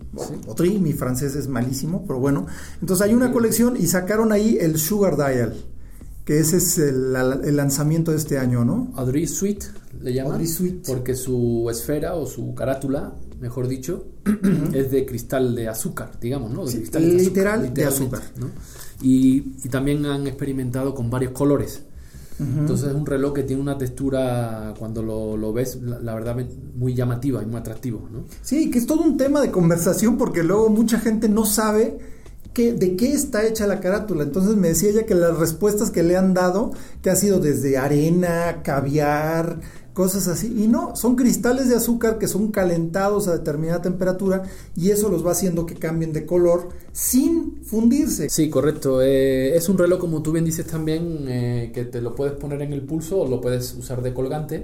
Audrey, 0.47 0.79
mi 0.79 0.93
francés 0.93 1.35
es 1.35 1.47
malísimo, 1.47 2.03
pero 2.07 2.19
bueno. 2.19 2.47
Entonces 2.81 3.05
hay 3.05 3.13
una 3.13 3.31
colección 3.31 3.75
y 3.77 3.87
sacaron 3.87 4.31
ahí 4.31 4.57
el 4.59 4.77
Sugar 4.77 5.17
Dial 5.17 5.55
que 6.25 6.39
ese 6.39 6.57
es 6.57 6.77
el, 6.77 7.13
lanzamiento 7.55 8.11
de 8.11 8.17
este 8.17 8.37
año, 8.37 8.63
¿no? 8.63 8.91
Audrey 8.95 9.27
Suite 9.27 9.65
le 10.01 10.13
llaman. 10.13 10.33
Audrey 10.33 10.47
Suite. 10.47 10.83
Porque 10.87 11.15
su 11.15 11.67
esfera 11.69 12.15
o 12.15 12.25
su 12.25 12.55
carátula, 12.55 13.15
mejor 13.39 13.67
dicho, 13.67 14.05
es 14.73 14.91
de 14.91 15.05
cristal 15.05 15.55
de 15.55 15.67
azúcar, 15.67 16.11
digamos, 16.21 16.51
¿no? 16.51 16.65
De 16.65 16.73
cristal 16.73 17.17
literal 17.17 17.73
de 17.73 17.85
azúcar. 17.85 18.21
¿no? 18.37 18.47
Y, 19.01 19.55
y, 19.63 19.69
también 19.69 20.05
han 20.05 20.27
experimentado 20.27 20.95
con 20.95 21.09
varios 21.09 21.33
colores. 21.33 21.83
Entonces 22.39 22.89
es 22.89 22.95
un 22.95 23.05
reloj 23.05 23.33
que 23.33 23.43
tiene 23.43 23.61
una 23.61 23.77
textura, 23.77 24.73
cuando 24.77 25.03
lo, 25.03 25.37
lo 25.37 25.53
ves, 25.53 25.79
la, 25.81 25.99
la, 25.99 26.15
verdad, 26.15 26.35
muy 26.75 26.95
llamativa 26.95 27.43
y 27.43 27.45
muy 27.45 27.57
atractivo, 27.57 28.09
¿no? 28.11 28.25
Sí, 28.41 28.71
que 28.71 28.79
es 28.79 28.87
todo 28.87 29.03
un 29.03 29.17
tema 29.17 29.39
de 29.39 29.51
conversación 29.51 30.17
porque 30.17 30.43
luego 30.43 30.69
mucha 30.69 30.99
gente 30.99 31.29
no 31.29 31.45
sabe 31.45 31.99
de 32.53 32.95
qué 32.95 33.13
está 33.13 33.45
hecha 33.45 33.67
la 33.67 33.79
carátula. 33.79 34.23
Entonces 34.23 34.55
me 34.55 34.69
decía 34.69 34.89
ella 34.89 35.05
que 35.05 35.15
las 35.15 35.37
respuestas 35.37 35.91
que 35.91 36.03
le 36.03 36.17
han 36.17 36.33
dado, 36.33 36.71
que 37.01 37.09
ha 37.09 37.15
sido 37.15 37.39
desde 37.39 37.77
arena, 37.77 38.61
caviar, 38.63 39.59
cosas 39.93 40.27
así. 40.27 40.53
Y 40.63 40.67
no, 40.67 40.95
son 40.95 41.15
cristales 41.15 41.69
de 41.69 41.75
azúcar 41.75 42.17
que 42.17 42.27
son 42.27 42.51
calentados 42.51 43.27
a 43.27 43.33
determinada 43.33 43.81
temperatura 43.81 44.43
y 44.75 44.89
eso 44.89 45.09
los 45.09 45.25
va 45.25 45.31
haciendo 45.31 45.65
que 45.65 45.75
cambien 45.75 46.13
de 46.13 46.25
color 46.25 46.69
sin 46.91 47.63
fundirse. 47.63 48.29
Sí, 48.29 48.49
correcto. 48.49 49.01
Eh, 49.01 49.55
es 49.55 49.69
un 49.69 49.77
reloj, 49.77 49.99
como 49.99 50.21
tú 50.21 50.31
bien 50.31 50.45
dices 50.45 50.65
también, 50.65 51.25
eh, 51.27 51.71
que 51.73 51.85
te 51.85 52.01
lo 52.01 52.15
puedes 52.15 52.33
poner 52.35 52.61
en 52.61 52.73
el 52.73 52.81
pulso 52.81 53.21
o 53.21 53.27
lo 53.27 53.39
puedes 53.39 53.73
usar 53.73 54.01
de 54.01 54.13
colgante. 54.13 54.63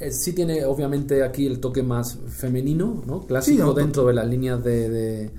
Eh, 0.00 0.10
sí 0.10 0.32
tiene 0.32 0.64
obviamente 0.64 1.22
aquí 1.22 1.46
el 1.46 1.60
toque 1.60 1.82
más 1.82 2.18
femenino, 2.28 3.02
¿no? 3.06 3.26
Clásico 3.26 3.72
dentro 3.74 4.06
de 4.06 4.14
las 4.14 4.26
líneas 4.26 4.62
de 4.62 4.74
de 4.88 5.30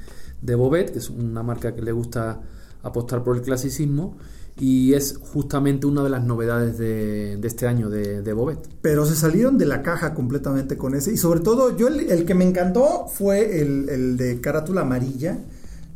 Bobet, 0.41 0.91
que 0.91 0.99
es 0.99 1.09
una 1.09 1.43
marca 1.43 1.73
que 1.73 1.81
le 1.81 1.91
gusta 1.91 2.41
apostar 2.83 3.23
por 3.23 3.35
el 3.35 3.41
clasicismo 3.41 4.17
y 4.57 4.93
es 4.93 5.17
justamente 5.17 5.85
una 5.85 6.03
de 6.03 6.09
las 6.09 6.23
novedades 6.23 6.77
de, 6.77 7.39
este 7.43 7.67
año 7.67 7.89
de, 7.89 8.21
de, 8.21 8.33
Bobet. 8.33 8.59
Pero 8.81 9.05
se 9.05 9.15
salieron 9.15 9.57
de 9.57 9.65
la 9.65 9.81
caja 9.81 10.13
completamente 10.13 10.77
con 10.77 10.95
ese 10.95 11.11
y 11.11 11.17
sobre 11.17 11.41
todo 11.41 11.75
yo 11.75 11.87
el, 11.87 12.25
que 12.25 12.35
me 12.35 12.45
encantó 12.45 13.07
fue 13.07 13.61
el, 13.61 14.17
de 14.17 14.39
carátula 14.39 14.81
amarilla 14.81 15.39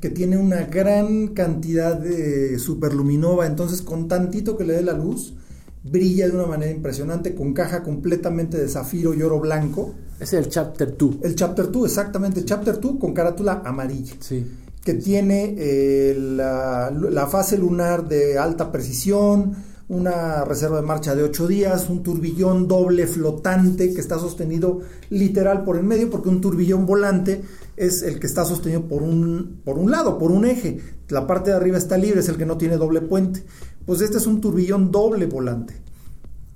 que 0.01 0.09
tiene 0.09 0.37
una 0.37 0.63
gran 0.63 1.29
cantidad 1.29 1.95
de 1.97 2.57
superluminova, 2.57 3.45
entonces 3.45 3.81
con 3.81 4.07
tantito 4.07 4.57
que 4.57 4.63
le 4.63 4.73
dé 4.73 4.81
la 4.81 4.93
luz 4.93 5.33
brilla 5.83 6.27
de 6.27 6.35
una 6.35 6.45
manera 6.45 6.71
impresionante 6.71 7.33
con 7.35 7.53
caja 7.53 7.83
completamente 7.83 8.57
de 8.57 8.67
zafiro 8.67 9.13
y 9.13 9.21
oro 9.21 9.39
blanco 9.39 9.95
es 10.19 10.33
el 10.33 10.49
Chapter 10.49 10.97
2. 10.97 11.17
El 11.23 11.35
Chapter 11.35 11.71
2, 11.71 11.85
exactamente. 11.85 12.41
El 12.41 12.45
Chapter 12.45 12.79
2 12.79 12.97
con 12.99 13.13
carátula 13.13 13.61
amarilla. 13.65 14.15
Sí. 14.19 14.45
Que 14.83 14.95
tiene 14.95 15.55
eh, 15.57 16.15
la, 16.17 17.27
fase 17.27 17.57
lunar 17.57 18.07
de 18.07 18.37
alta 18.37 18.71
precisión, 18.71 19.55
una 19.87 20.43
reserva 20.45 20.77
de 20.77 20.87
marcha 20.87 21.15
de 21.15 21.23
8 21.23 21.47
días, 21.47 21.89
un 21.89 22.03
turbillón 22.03 22.67
doble 22.67 23.07
flotante 23.07 23.93
que 23.93 24.01
está 24.01 24.19
sostenido 24.19 24.79
literal 25.09 25.63
por 25.63 25.77
el 25.77 25.83
medio, 25.83 26.09
porque 26.09 26.29
un 26.29 26.41
turbillón 26.41 26.85
volante 26.85 27.41
es 27.79 28.03
el 28.03 28.19
que 28.19 28.27
está 28.27 28.43
sostenido 28.43 28.87
por 28.87 29.01
un, 29.01 29.61
por 29.63 29.79
un 29.79 29.89
lado, 29.89 30.17
por 30.17 30.31
un 30.31 30.43
eje. 30.43 30.81
La 31.07 31.25
parte 31.25 31.51
de 31.51 31.55
arriba 31.55 31.77
está 31.77 31.97
libre, 31.97 32.19
es 32.19 32.27
el 32.27 32.37
que 32.37 32.45
no 32.45 32.57
tiene 32.57 32.75
doble 32.75 32.99
puente. 32.99 33.43
Pues 33.85 34.01
este 34.01 34.17
es 34.17 34.27
un 34.27 34.41
turbillón 34.41 34.91
doble 34.91 35.25
volante. 35.25 35.75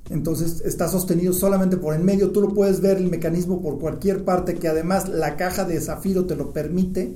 Entonces 0.10 0.62
está 0.65 0.89
sostenido 0.89 1.32
solamente 1.32 1.77
por 1.77 1.96
en 1.96 2.03
medio. 2.03 2.32
Tú 2.32 2.42
lo 2.42 2.53
puedes 2.53 2.82
ver 2.82 2.98
el 2.98 3.10
mecanismo 3.10 3.62
por 3.62 3.80
cualquier 3.80 4.25
parte, 4.25 4.56
que 4.56 4.68
además 4.68 5.08
la 5.08 5.38
caja 5.38 5.63
de 5.63 5.80
zafiro 5.80 6.25
te 6.25 6.36
lo 6.36 6.51
permite. 6.51 7.15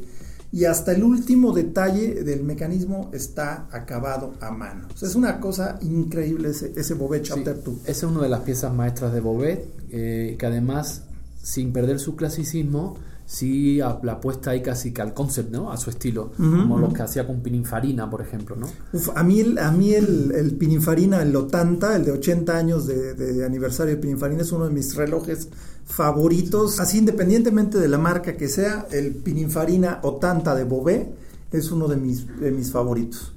Y 0.53 0.63
hasta 0.63 0.93
el 0.93 1.03
último 1.03 1.51
detalle 1.51 2.23
del 2.23 2.45
mecanismo 2.45 3.09
está 3.11 3.67
acabado 3.71 4.35
a 4.39 4.51
mano. 4.51 4.87
es 5.01 5.15
una 5.15 5.41
cosa 5.41 5.77
increíble 5.81 6.51
ese, 6.51 6.71
ese 6.77 6.93
Bobet 6.93 7.23
Chapter 7.23 7.61
2. 7.61 7.79
Esa 7.81 7.91
es 7.91 8.03
una 8.03 8.21
de 8.21 8.29
las 8.29 8.39
piezas 8.39 8.73
maestras 8.73 9.11
de 9.11 9.19
Bobet, 9.19 9.67
eh, 9.89 10.37
que 10.39 10.45
además, 10.45 11.01
sin 11.43 11.73
perder 11.73 11.99
su 11.99 12.15
clasicismo, 12.15 12.95
sí 13.27 13.75
la 13.77 14.13
apuesta 14.13 14.51
ahí 14.51 14.61
casi 14.61 14.93
que 14.93 15.01
al 15.01 15.13
concept, 15.13 15.51
¿no? 15.51 15.69
A 15.69 15.77
su 15.77 15.89
estilo, 15.89 16.31
como 16.37 16.79
lo 16.79 16.93
que 16.93 17.01
hacía 17.01 17.27
con 17.27 17.41
Pininfarina, 17.41 18.09
por 18.09 18.21
ejemplo, 18.21 18.55
¿no? 18.55 18.67
a 19.15 19.23
mí, 19.23 19.41
el, 19.41 19.57
a 19.59 19.69
mí 19.69 19.93
el, 19.93 20.31
el 20.33 20.55
Pininfarina, 20.55 21.21
el 21.21 21.35
Otanta, 21.35 21.97
el 21.97 22.05
de 22.05 22.13
80 22.13 22.57
años 22.57 22.87
de, 22.87 23.45
aniversario 23.45 23.95
de 23.95 24.01
Pininfarina, 24.01 24.43
es 24.43 24.51
uno 24.53 24.65
de 24.65 24.73
mis 24.73 24.95
relojes 24.95 25.49
favoritos. 25.85 26.79
Así, 26.79 26.99
independientemente 26.99 27.77
de 27.77 27.89
la 27.89 27.97
marca 27.97 28.37
que 28.37 28.47
sea, 28.47 28.87
el 28.91 29.13
Pininfarina 29.13 29.99
Otanta 30.03 30.55
de 30.55 30.63
Bobé 30.63 31.11
es 31.51 31.69
uno 31.69 31.89
de 31.89 31.97
mis, 31.97 32.39
de 32.39 32.51
mis 32.51 32.71
favoritos. 32.71 33.33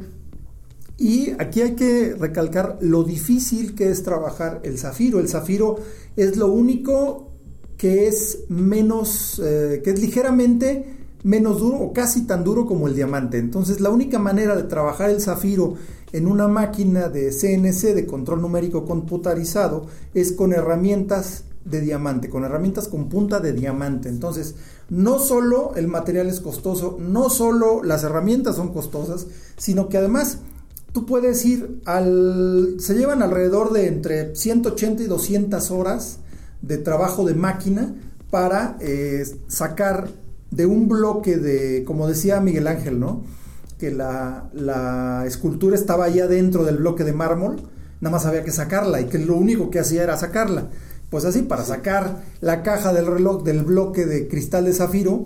Y 0.98 1.32
aquí 1.38 1.62
hay 1.62 1.76
que 1.76 2.16
recalcar 2.18 2.78
lo 2.80 3.04
difícil 3.04 3.76
que 3.76 3.92
es 3.92 4.02
trabajar 4.04 4.62
el 4.64 4.78
zafiro. 4.78 5.20
El 5.20 5.28
zafiro 5.28 5.76
es 6.16 6.38
lo 6.38 6.48
único 6.48 7.32
que 7.78 8.08
es 8.08 8.46
menos, 8.48 9.42
eh, 9.44 9.82
que 9.84 9.92
es 9.92 10.00
ligeramente 10.00 10.86
menos 11.24 11.60
duro 11.60 11.78
o 11.78 11.94
casi 11.94 12.26
tan 12.28 12.44
duro 12.44 12.66
como 12.66 12.88
el 12.88 12.96
diamante. 12.96 13.38
Entonces 13.38 13.80
la 13.82 13.90
única 13.90 14.20
manera 14.20 14.56
de 14.56 14.64
trabajar 14.64 15.10
el 15.10 15.22
zafiro 15.22 15.76
en 16.12 16.28
una 16.28 16.48
máquina 16.48 17.10
de 17.10 17.32
CNC 17.32 17.94
de 17.94 18.06
control 18.06 18.42
numérico 18.42 18.86
computarizado 18.86 19.88
es 20.14 20.32
con 20.32 20.54
herramientas 20.54 21.46
de 21.66 21.82
diamante, 21.82 22.30
con 22.30 22.44
herramientas 22.46 22.88
con 22.88 23.10
punta 23.10 23.40
de 23.40 23.52
diamante. 23.52 24.08
Entonces, 24.08 24.56
no 24.90 25.20
solo 25.20 25.74
el 25.76 25.88
material 25.88 26.28
es 26.28 26.40
costoso, 26.40 26.98
no 27.00 27.30
solo 27.30 27.84
las 27.84 28.04
herramientas 28.04 28.56
son 28.56 28.72
costosas, 28.72 29.28
sino 29.58 29.90
que 29.90 29.98
además 29.98 30.40
tú 30.94 31.06
puedes 31.06 31.44
ir 31.44 31.82
al... 31.86 32.76
Se 32.80 32.94
llevan 32.94 33.24
alrededor 33.24 33.74
de 33.74 33.88
entre 33.88 34.36
180 34.36 35.04
y 35.04 35.08
200 35.08 35.72
horas 35.72 36.20
de 36.62 36.78
trabajo 36.78 37.26
de 37.26 37.34
máquina 37.34 37.96
para 38.30 38.78
eh, 38.80 39.26
sacar 39.48 40.08
de 40.56 40.66
un 40.66 40.88
bloque 40.88 41.38
de, 41.38 41.84
como 41.84 42.08
decía 42.08 42.40
Miguel 42.40 42.68
Ángel, 42.68 43.00
¿no? 43.00 43.24
Que 43.78 43.92
la, 43.92 44.50
la 44.54 45.24
escultura 45.26 45.76
estaba 45.76 46.06
ahí 46.06 46.20
adentro 46.20 46.64
del 46.64 46.78
bloque 46.78 47.04
de 47.04 47.14
mármol, 47.14 47.58
nada 48.00 48.16
más 48.16 48.26
había 48.26 48.44
que 48.44 48.52
sacarla 48.52 49.02
y 49.02 49.06
que 49.06 49.20
lo 49.20 49.36
único 49.36 49.70
que 49.70 49.80
hacía 49.80 50.04
era 50.04 50.18
sacarla. 50.18 50.68
Pues 51.10 51.26
así, 51.26 51.42
para 51.44 51.64
sacar 51.64 52.24
la 52.42 52.64
caja 52.64 52.94
del 52.94 53.06
reloj 53.06 53.44
del 53.44 53.64
bloque 53.64 54.06
de 54.06 54.28
cristal 54.28 54.66
de 54.66 54.74
zafiro, 54.74 55.26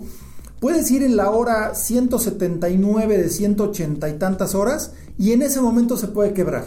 puedes 0.58 0.90
ir 0.90 1.02
en 1.02 1.16
la 1.16 1.30
hora 1.30 1.74
179 1.74 3.18
de 3.18 3.28
180 3.28 4.08
y 4.08 4.18
tantas 4.18 4.54
horas 4.54 4.92
y 5.16 5.32
en 5.32 5.42
ese 5.42 5.60
momento 5.60 5.96
se 5.96 6.08
puede 6.08 6.32
quebrar, 6.32 6.64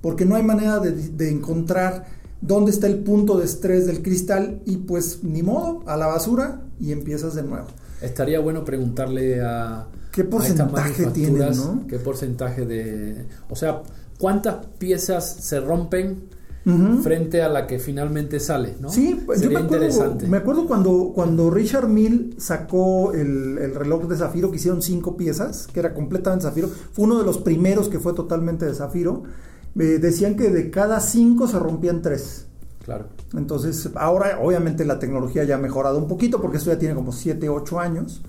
porque 0.00 0.24
no 0.24 0.36
hay 0.36 0.42
manera 0.42 0.80
de, 0.80 0.92
de 0.92 1.30
encontrar 1.30 2.06
dónde 2.40 2.70
está 2.70 2.86
el 2.86 2.98
punto 2.98 3.38
de 3.38 3.44
estrés 3.44 3.86
del 3.86 4.02
cristal 4.02 4.60
y 4.64 4.78
pues 4.78 5.22
ni 5.22 5.42
modo, 5.42 5.82
a 5.86 5.96
la 5.96 6.06
basura 6.06 6.62
y 6.80 6.92
empiezas 6.92 7.34
de 7.34 7.42
nuevo. 7.42 7.66
Estaría 8.00 8.40
bueno 8.40 8.64
preguntarle 8.64 9.40
a... 9.40 9.86
¿Qué 10.12 10.24
porcentaje 10.24 11.06
tienen, 11.06 11.56
no? 11.56 11.86
¿Qué 11.88 11.98
porcentaje 11.98 12.64
de... 12.64 13.26
O 13.50 13.56
sea, 13.56 13.82
¿cuántas 14.18 14.66
piezas 14.78 15.36
se 15.40 15.60
rompen 15.60 16.36
frente 17.02 17.42
a 17.42 17.48
la 17.48 17.68
que 17.68 17.78
finalmente 17.78 18.40
sale, 18.40 18.74
¿no? 18.80 18.90
Sí, 18.90 19.20
yo 19.40 19.50
me 19.50 19.60
acuerdo, 19.60 20.16
me 20.26 20.36
acuerdo 20.36 20.66
cuando, 20.66 21.12
cuando 21.14 21.48
Richard 21.48 21.86
Mill 21.86 22.34
sacó 22.38 23.12
el, 23.12 23.58
el, 23.58 23.74
reloj 23.76 24.08
de 24.08 24.16
zafiro, 24.16 24.50
que 24.50 24.56
hicieron 24.56 24.82
cinco 24.82 25.16
piezas, 25.16 25.68
que 25.72 25.78
era 25.78 25.94
completamente 25.94 26.44
zafiro, 26.44 26.68
fue 26.68 27.04
uno 27.04 27.18
de 27.18 27.24
los 27.24 27.38
primeros 27.38 27.88
que 27.88 28.00
fue 28.00 28.14
totalmente 28.14 28.66
de 28.66 28.74
zafiro, 28.74 29.22
eh, 29.78 29.98
decían 30.00 30.36
que 30.36 30.50
de 30.50 30.70
cada 30.70 30.98
cinco 30.98 31.46
se 31.46 31.58
rompían 31.60 32.02
tres. 32.02 32.46
Claro. 32.86 33.06
Entonces, 33.36 33.90
ahora 33.96 34.38
obviamente 34.40 34.84
la 34.84 35.00
tecnología 35.00 35.42
ya 35.42 35.56
ha 35.56 35.58
mejorado 35.58 35.98
un 35.98 36.06
poquito, 36.06 36.40
porque 36.40 36.58
esto 36.58 36.70
ya 36.70 36.78
tiene 36.78 36.94
como 36.94 37.10
7, 37.10 37.48
8 37.48 37.80
años. 37.80 38.22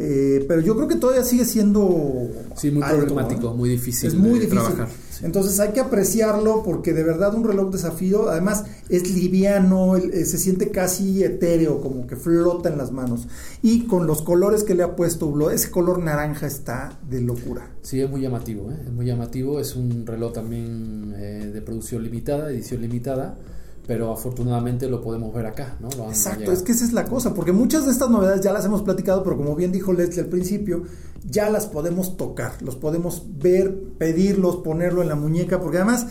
Eh, 0.00 0.44
pero 0.48 0.60
yo 0.60 0.76
creo 0.76 0.86
que 0.86 0.94
todavía 0.94 1.24
sigue 1.24 1.44
siendo 1.44 2.30
sí 2.54 2.70
muy 2.70 2.84
problemático 2.84 3.52
muy 3.52 3.68
difícil 3.68 4.06
es 4.06 4.14
muy 4.14 4.38
difícil 4.38 4.60
trabajar, 4.60 4.88
entonces 5.22 5.58
hay 5.58 5.72
que 5.72 5.80
apreciarlo 5.80 6.62
porque 6.62 6.92
de 6.92 7.02
verdad 7.02 7.34
un 7.34 7.42
reloj 7.42 7.72
desafío 7.72 8.28
además 8.28 8.62
es 8.88 9.12
liviano 9.12 9.96
eh, 9.96 10.24
se 10.24 10.38
siente 10.38 10.70
casi 10.70 11.24
etéreo 11.24 11.80
como 11.80 12.06
que 12.06 12.14
flota 12.14 12.68
en 12.68 12.78
las 12.78 12.92
manos 12.92 13.26
y 13.60 13.86
con 13.86 14.06
los 14.06 14.22
colores 14.22 14.62
que 14.62 14.76
le 14.76 14.84
ha 14.84 14.94
puesto 14.94 15.50
ese 15.50 15.68
color 15.72 15.98
naranja 15.98 16.46
está 16.46 16.96
de 17.10 17.20
locura 17.20 17.68
sí 17.82 18.00
es 18.00 18.08
muy 18.08 18.20
llamativo 18.20 18.70
¿eh? 18.70 18.76
es 18.86 18.92
muy 18.92 19.04
llamativo 19.04 19.58
es 19.58 19.74
un 19.74 20.06
reloj 20.06 20.32
también 20.32 21.10
de 21.10 21.60
producción 21.60 22.04
limitada 22.04 22.52
edición 22.52 22.82
limitada 22.82 23.36
pero 23.88 24.12
afortunadamente 24.12 24.86
lo 24.86 25.00
podemos 25.00 25.34
ver 25.34 25.46
acá, 25.46 25.78
¿no? 25.80 25.88
Exacto, 26.08 26.52
es 26.52 26.62
que 26.62 26.72
esa 26.72 26.84
es 26.84 26.92
la 26.92 27.06
cosa, 27.06 27.32
porque 27.32 27.52
muchas 27.52 27.86
de 27.86 27.90
estas 27.90 28.10
novedades 28.10 28.42
ya 28.42 28.52
las 28.52 28.66
hemos 28.66 28.82
platicado, 28.82 29.24
pero 29.24 29.38
como 29.38 29.56
bien 29.56 29.72
dijo 29.72 29.94
Leslie 29.94 30.20
al 30.20 30.28
principio, 30.28 30.82
ya 31.24 31.48
las 31.48 31.66
podemos 31.66 32.18
tocar, 32.18 32.60
los 32.60 32.76
podemos 32.76 33.22
ver, 33.38 33.74
pedirlos, 33.96 34.56
ponerlo 34.56 35.00
en 35.00 35.08
la 35.08 35.14
muñeca, 35.14 35.58
porque 35.58 35.78
además 35.78 36.06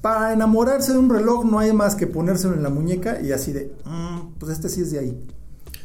para 0.00 0.32
enamorarse 0.32 0.92
de 0.92 0.98
un 0.98 1.08
reloj 1.08 1.44
no 1.44 1.60
hay 1.60 1.72
más 1.72 1.94
que 1.94 2.08
ponérselo 2.08 2.54
en 2.54 2.64
la 2.64 2.68
muñeca 2.68 3.20
y 3.22 3.30
así 3.30 3.52
de, 3.52 3.72
mm, 3.84 4.32
pues 4.40 4.50
este 4.50 4.68
sí 4.68 4.80
es 4.80 4.90
de 4.90 4.98
ahí. 4.98 5.24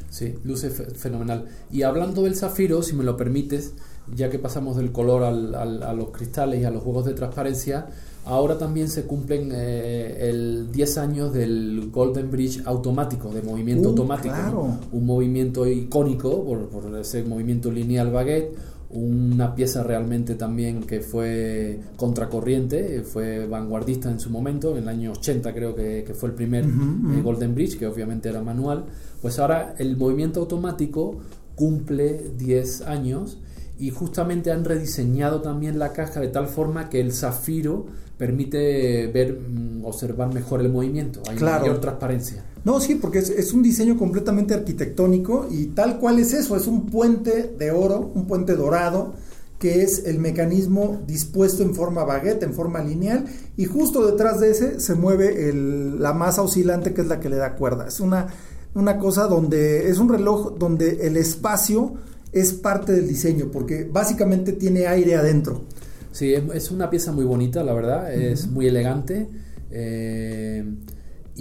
Sí, 0.10 0.36
luce 0.44 0.72
fenomenal. 0.72 1.46
Y 1.70 1.84
hablando 1.84 2.24
del 2.24 2.36
zafiro, 2.36 2.82
si 2.82 2.96
me 2.96 3.04
lo 3.04 3.16
permites, 3.16 3.76
ya 4.16 4.32
que 4.32 4.40
pasamos 4.40 4.78
del 4.78 4.92
color 4.92 5.22
al, 5.22 5.54
a 5.54 5.94
los 5.94 6.10
cristales 6.10 6.60
y 6.60 6.66
a 6.66 6.72
los 6.72 6.82
juegos 6.82 7.06
de 7.06 7.14
transparencia, 7.14 7.88
ahora 8.30 8.58
también 8.58 8.88
se 8.90 9.04
cumplen 9.04 9.50
eh, 9.54 10.30
el 10.30 10.72
10 10.72 10.98
años 11.00 11.34
del 11.34 11.90
Golden 11.92 12.30
Bridge 12.30 12.62
automático, 12.66 13.30
de 13.30 13.42
movimiento 13.42 13.88
uh, 13.88 13.92
automático. 13.92 14.78
Un 14.92 15.06
movimiento 15.06 15.66
icónico 15.68 16.44
por, 16.46 16.70
por, 16.70 16.96
ese 16.98 17.24
movimiento 17.24 17.72
lineal 17.72 18.12
baguette, 18.12 18.56
una 18.92 19.56
pieza 19.56 19.84
realmente 19.84 20.36
también 20.36 20.84
que 20.84 21.02
fue 21.02 21.80
contracorriente, 21.96 23.02
fue 23.02 23.48
vanguardista 23.48 24.10
en 24.12 24.20
su 24.20 24.30
momento, 24.30 24.72
en 24.72 24.84
el 24.84 24.90
año 24.90 25.12
80 25.12 25.54
creo 25.54 25.76
que, 25.76 26.04
que 26.06 26.14
fue 26.14 26.30
el 26.30 26.36
primer 26.36 26.66
eh, 26.66 27.22
Golden 27.24 27.56
Bridge, 27.56 27.78
que 27.78 27.88
obviamente 27.88 28.30
era 28.30 28.42
manual. 28.44 28.86
Pues 29.22 29.40
ahora 29.40 29.74
el 29.80 29.98
movimiento 29.98 30.40
automático 30.40 31.18
cumple 31.56 32.32
10 32.38 32.82
años 32.84 33.40
y 33.80 33.92
justamente 33.92 34.52
han 34.52 34.66
rediseñado 34.66 35.42
también 35.42 35.80
la 35.80 35.94
caja 35.94 36.20
de 36.20 36.28
tal 36.28 36.48
forma 36.48 36.90
que 36.90 37.00
el 37.00 37.14
zafiro 37.14 37.86
permite 38.18 39.08
ver, 39.08 39.40
mm, 39.40 39.86
observar 39.86 40.34
mejor 40.34 40.60
el 40.60 40.70
movimiento, 40.70 41.22
hay 41.30 41.40
mayor 41.40 41.80
transparencia. 41.80 42.44
No, 42.66 42.82
sí, 42.82 42.96
porque 42.96 43.20
es, 43.20 43.30
es, 43.30 43.54
un 43.54 43.64
diseño 43.64 43.98
completamente 43.98 44.54
arquitectónico 44.54 45.48
y 45.50 45.68
tal 45.68 45.98
cual 45.98 46.20
es 46.20 46.34
eso, 46.34 46.58
es 46.58 46.68
un 46.68 46.88
puente 46.88 47.56
de 47.58 47.72
oro, 47.72 48.12
un 48.14 48.28
puente 48.28 48.58
dorado, 48.58 49.14
que 49.60 49.82
es 49.82 50.06
el 50.06 50.20
mecanismo 50.20 51.02
dispuesto 51.08 51.64
en 51.64 51.74
forma 51.74 52.04
baguette, 52.04 52.44
en 52.44 52.54
forma 52.54 52.84
lineal, 52.84 53.26
y 53.56 53.66
justo 53.66 54.06
detrás 54.06 54.42
de 54.42 54.52
ese 54.52 54.80
se 54.82 54.96
mueve 54.96 55.50
el, 55.50 56.02
la 56.02 56.14
masa 56.14 56.42
oscilante 56.42 56.94
que 56.94 57.02
es 57.02 57.08
la 57.08 57.22
que 57.22 57.30
le 57.30 57.38
da 57.38 57.56
cuerda. 57.56 57.88
Es 57.88 58.02
una, 58.02 58.28
una 58.74 58.98
cosa 58.98 59.28
donde 59.28 59.90
es 59.90 59.98
un 59.98 60.10
reloj 60.10 60.58
donde 60.58 61.08
el 61.08 61.16
espacio 61.16 61.94
es 62.32 62.54
parte 62.54 62.94
del 62.94 63.08
diseño, 63.08 63.50
porque 63.52 63.88
básicamente 63.92 64.54
tiene 64.54 64.88
aire 64.88 65.16
adentro. 65.16 65.62
Sí, 66.12 66.34
es, 66.34 66.72
una 66.72 66.90
pieza 66.90 67.12
muy 67.12 67.26
bonita, 67.26 67.64
la 67.64 67.74
verdad, 67.74 68.14
es 68.14 68.48
muy 68.48 68.68
elegante. 68.68 69.28
Eh, 69.72 70.64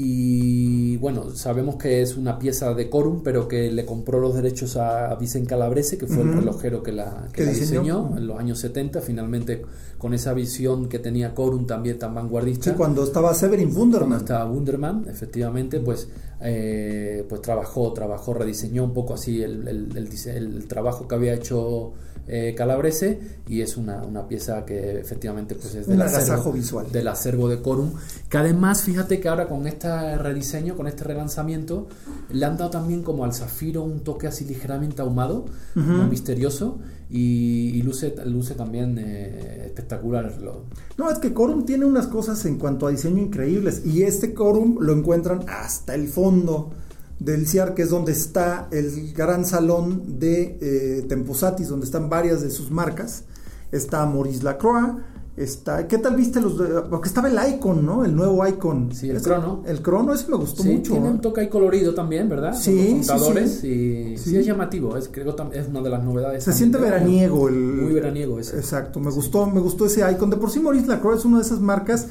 y 0.01 0.97
bueno, 0.99 1.31
sabemos 1.31 1.75
que 1.75 2.03
es 2.03 2.17
una 2.17 2.39
pieza 2.39 2.73
de 2.73 2.89
Corum, 2.89 3.25
pero 3.25 3.49
que 3.49 3.73
le 3.73 3.85
compró 3.85 4.21
los 4.21 4.33
derechos 4.33 4.77
a 4.77 5.13
Vicente 5.17 5.49
Calabrese, 5.49 5.99
que 5.99 6.07
fue 6.07 6.23
el 6.23 6.35
relojero 6.35 6.85
que 6.85 6.93
la, 6.93 7.27
que 7.33 7.45
diseñó? 7.45 8.17
en 8.17 8.29
los 8.29 8.39
años 8.39 8.61
70, 8.61 9.01
finalmente 9.01 9.63
con 9.99 10.15
esa 10.15 10.35
visión 10.35 10.89
que 10.89 11.01
tenía 11.01 11.35
Corum 11.35 11.67
también 11.67 11.99
tan 11.99 12.15
vanguardista. 12.15 12.71
Sí, 12.71 12.77
cuando 12.77 13.03
estaba 13.03 13.35
Severin 13.35 13.75
Wunderman. 13.77 14.09
Cuando 14.11 14.25
estaba 14.25 14.49
Wunderman, 14.49 15.07
efectivamente, 15.11 15.81
pues, 15.81 16.07
eh, 16.41 17.25
pues 17.29 17.43
trabajó, 17.43 17.93
trabajó, 17.93 18.35
rediseñó 18.35 18.85
un 18.85 18.95
poco 18.95 19.15
así 19.15 19.43
el, 19.43 19.67
el 19.69 20.69
trabajo 20.69 21.09
que 21.09 21.15
había 21.15 21.35
hecho 21.35 21.95
eh, 22.31 22.55
calabrese 22.55 23.19
y 23.47 23.63
es 23.63 23.79
una, 23.79 24.03
una, 24.03 24.29
pieza 24.29 24.67
que 24.67 25.01
efectivamente 25.01 25.55
pues 25.55 25.75
es 25.75 25.87
del 25.87 26.03
acervo, 26.03 26.53
visual. 26.53 26.93
del 26.93 27.09
acervo 27.09 27.49
de 27.49 27.63
Corum 27.63 27.95
que 28.29 28.37
además 28.37 28.83
fíjate 28.83 29.19
que 29.19 29.31
ahora 29.31 29.49
con 29.49 29.67
este 29.67 30.19
rediseño 30.19 30.77
con 30.77 30.87
este 30.87 31.05
relanzamiento 31.05 31.89
le 32.29 32.45
han 32.45 32.59
dado 32.59 32.69
también 32.69 33.03
como 33.03 33.25
al 33.25 33.33
zafiro 33.33 33.83
un 33.83 34.01
toque 34.01 34.27
así 34.27 34.45
ligeramente 34.45 35.01
ahumado 35.01 35.47
misterioso 35.75 36.79
y, 37.11 37.81
luce, 37.83 38.15
luce 38.27 38.55
también 38.55 38.99
eh, 38.99 39.65
espectacular 39.67 40.27
el 40.27 40.35
reloj. 40.35 40.57
No, 40.99 41.11
es 41.11 41.19
que 41.19 41.33
Corum 41.33 41.65
tiene 41.65 41.87
unas 41.87 42.07
cosas 42.07 42.45
en 42.45 42.59
cuanto 42.59 42.87
a 42.87 42.91
diseño 42.91 43.23
increíbles 43.23 43.83
y 43.87 44.03
este 44.03 44.35
Corum 44.35 44.79
lo 44.81 44.93
encuentran 44.93 45.45
hasta 45.49 45.95
el 45.95 46.09
fondo 46.09 46.71
del 47.19 47.49
CIAR, 47.49 47.75
que 47.75 47.83
es 47.83 47.91
donde 47.91 48.13
está 48.13 48.69
el 48.71 49.13
gran 49.13 49.45
salón 49.45 50.19
de 50.19 50.59
eh, 50.61 51.07
Temposatis, 51.09 51.69
donde 51.69 51.87
están 51.87 52.09
varias 52.09 52.43
de 52.43 52.51
sus 52.51 52.71
marcas. 52.71 53.25
Está 53.73 54.05
Maurice 54.07 54.45
Lacroix, 54.45 54.95
está... 55.39 55.87
¿Qué 55.87 55.99
tal 55.99 56.17
viste 56.17 56.41
los...? 56.41 56.55
porque 56.91 57.09
estaba 57.09 57.29
el 57.29 57.55
Icon, 57.55 57.85
¿no? 57.85 58.05
El 58.05 58.15
nuevo 58.15 58.47
Icon. 58.47 58.91
Sí, 58.93 59.11
el 59.11 59.23
Crono. 59.23 59.63
El 59.67 59.83
Crono, 59.83 60.13
ese 60.15 60.29
me 60.29 60.37
gustó 60.37 60.63
sí, 60.63 60.71
mucho. 60.71 60.93
tiene 60.93 61.09
un 61.09 61.21
toque 61.21 61.43
ahí 61.43 61.49
colorido 61.49 61.95
también, 61.95 62.29
¿verdad? 62.29 62.55
Sí, 62.55 63.01
sí, 63.03 63.49
sí. 63.49 63.69
Y 63.69 64.19
sí, 64.19 64.37
es 64.37 64.47
llamativo, 64.47 64.97
es, 64.97 65.09
creo 65.09 65.35
es 65.53 65.69
una 65.69 65.81
de 65.81 65.91
las 65.91 66.03
novedades. 66.03 66.45
Se 66.45 66.53
siente 66.53 66.79
veraniego. 66.79 67.49
El, 67.49 67.55
muy 67.55 67.93
veraniego 67.93 68.39
ese. 68.39 68.57
Exacto, 68.57 69.01
me 69.01 69.11
gustó, 69.11 69.47
me 69.47 69.61
gustó 69.61 69.87
ese 69.87 70.09
Icon. 70.11 70.31
De 70.31 70.37
por 70.37 70.51
sí 70.51 70.61
Maurice 70.61 70.87
Lacroix 70.87 71.19
es 71.19 71.25
una 71.25 71.39
de 71.39 71.45
esas 71.45 71.61
marcas 71.61 72.09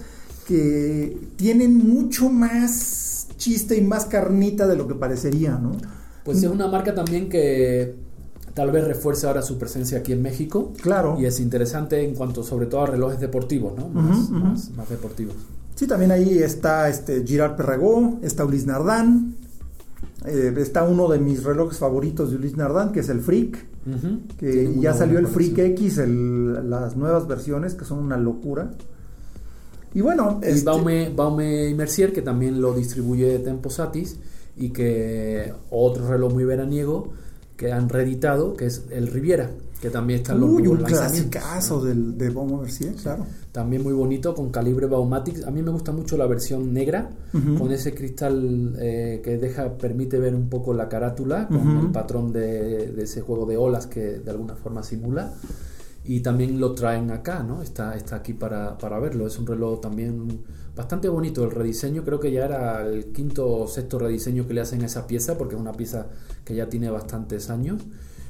que 0.47 1.17
tienen 1.35 1.77
mucho 1.77 2.29
más 2.29 3.27
chiste 3.37 3.75
y 3.77 3.81
más 3.81 4.05
carnita 4.05 4.67
de 4.67 4.75
lo 4.75 4.87
que 4.87 4.95
parecería, 4.95 5.51
¿no? 5.57 5.73
Pues 6.23 6.43
es 6.43 6.49
una 6.49 6.67
marca 6.67 6.93
también 6.93 7.29
que 7.29 8.06
tal 8.57 8.71
vez 8.71 8.85
refuerce 8.85 9.27
ahora 9.27 9.43
su 9.43 9.59
presencia 9.59 9.99
aquí 9.99 10.13
en 10.13 10.23
México. 10.23 10.73
Claro. 10.81 11.15
Y 11.19 11.25
es 11.27 11.39
interesante 11.39 12.03
en 12.03 12.15
cuanto 12.15 12.41
sobre 12.41 12.65
todo 12.65 12.81
a 12.81 12.87
relojes 12.87 13.19
deportivos, 13.19 13.77
¿no? 13.77 13.87
Más, 13.87 14.31
más, 14.31 14.89
deportivos. 14.89 15.35
Sí, 15.75 15.85
también 15.85 16.09
ahí 16.09 16.39
está 16.39 16.89
este 16.89 17.23
Girard 17.23 17.55
Perregaux, 17.55 18.17
está 18.23 18.45
Ulis 18.45 18.65
Nardán, 18.65 19.35
eh, 20.25 20.51
está 20.57 20.83
uno 20.85 21.07
de 21.07 21.19
mis 21.19 21.43
relojes 21.43 21.77
favoritos 21.77 22.31
de 22.31 22.37
Ulis 22.37 22.57
Nardán, 22.57 22.91
que 22.91 23.01
es 23.01 23.09
el 23.09 23.21
Freak, 23.21 23.63
que 24.39 24.75
ya 24.79 24.95
salió 24.95 25.19
el 25.19 25.27
Freak 25.27 25.59
X, 25.59 25.97
las 25.97 26.97
nuevas 26.97 27.27
versiones, 27.27 27.75
que 27.75 27.85
son 27.85 27.99
una 27.99 28.17
locura. 28.17 28.71
Y 29.93 30.01
bueno, 30.01 30.39
y 30.41 30.47
este... 30.47 30.65
Baume, 30.65 31.13
Baume 31.15 31.69
y 31.69 31.75
Mercier, 31.75 32.11
que 32.11 32.23
también 32.23 32.59
lo 32.59 32.73
distribuye 32.73 33.37
Temposatis, 33.37 34.17
y 34.57 34.71
que 34.71 35.53
otro 35.69 36.09
reloj 36.09 36.33
muy 36.33 36.43
veraniego 36.43 37.13
que 37.57 37.73
han 37.73 37.89
reeditado, 37.89 38.55
que 38.55 38.67
es 38.67 38.85
el 38.91 39.07
Riviera, 39.07 39.49
que 39.81 39.89
también 39.89 40.19
está 40.19 40.33
en 40.33 40.41
los 40.41 40.49
Uy, 40.49 40.67
un 40.67 40.83
caso 41.29 41.83
del, 41.83 42.17
de 42.17 42.29
Baume 42.29 42.57
Mercier, 42.57 42.93
claro. 42.95 43.25
También 43.51 43.83
muy 43.83 43.93
bonito, 43.93 44.33
con 44.35 44.51
calibre 44.51 44.85
Baumatic. 44.85 45.43
A 45.45 45.51
mí 45.51 45.61
me 45.61 45.71
gusta 45.71 45.91
mucho 45.91 46.17
la 46.17 46.27
versión 46.27 46.71
negra, 46.73 47.09
con 47.57 47.71
ese 47.71 47.93
cristal 47.93 48.75
eh, 48.79 49.21
que 49.23 49.37
deja 49.37 49.77
permite 49.77 50.19
ver 50.19 50.35
un 50.35 50.49
poco 50.49 50.73
la 50.73 50.87
carátula, 50.87 51.47
con 51.47 51.79
el 51.79 51.91
patrón 51.91 52.31
de, 52.31 52.91
de 52.91 53.03
ese 53.03 53.21
juego 53.21 53.45
de 53.45 53.57
olas 53.57 53.87
que 53.87 54.19
de 54.19 54.31
alguna 54.31 54.55
forma 54.55 54.83
simula 54.83 55.33
y 56.07 56.21
también 56.21 56.59
lo 56.59 56.73
traen 56.73 57.11
acá, 57.11 57.43
¿no? 57.43 57.61
Está, 57.61 57.95
está 57.95 58.15
aquí 58.15 58.33
para, 58.33 58.77
para, 58.77 58.97
verlo. 58.97 59.27
Es 59.27 59.37
un 59.37 59.45
reloj 59.45 59.81
también 59.81 60.39
bastante 60.73 61.09
bonito. 61.09 61.43
El 61.43 61.51
rediseño 61.51 62.05
creo 62.05 62.17
que 62.17 62.31
ya 62.31 62.45
era 62.45 62.87
el 62.87 63.07
quinto 63.07 63.45
o 63.45 63.67
sexto 63.67 63.99
rediseño 63.99 64.47
que 64.47 64.53
le 64.53 64.61
hacen 64.61 64.81
a 64.83 64.85
esa 64.85 65.05
pieza, 65.05 65.37
porque 65.37 65.55
es 65.55 65.61
una 65.61 65.73
pieza 65.73 66.07
que 66.45 66.55
ya 66.55 66.69
tiene 66.69 66.89
bastantes 66.89 67.49
años. 67.49 67.83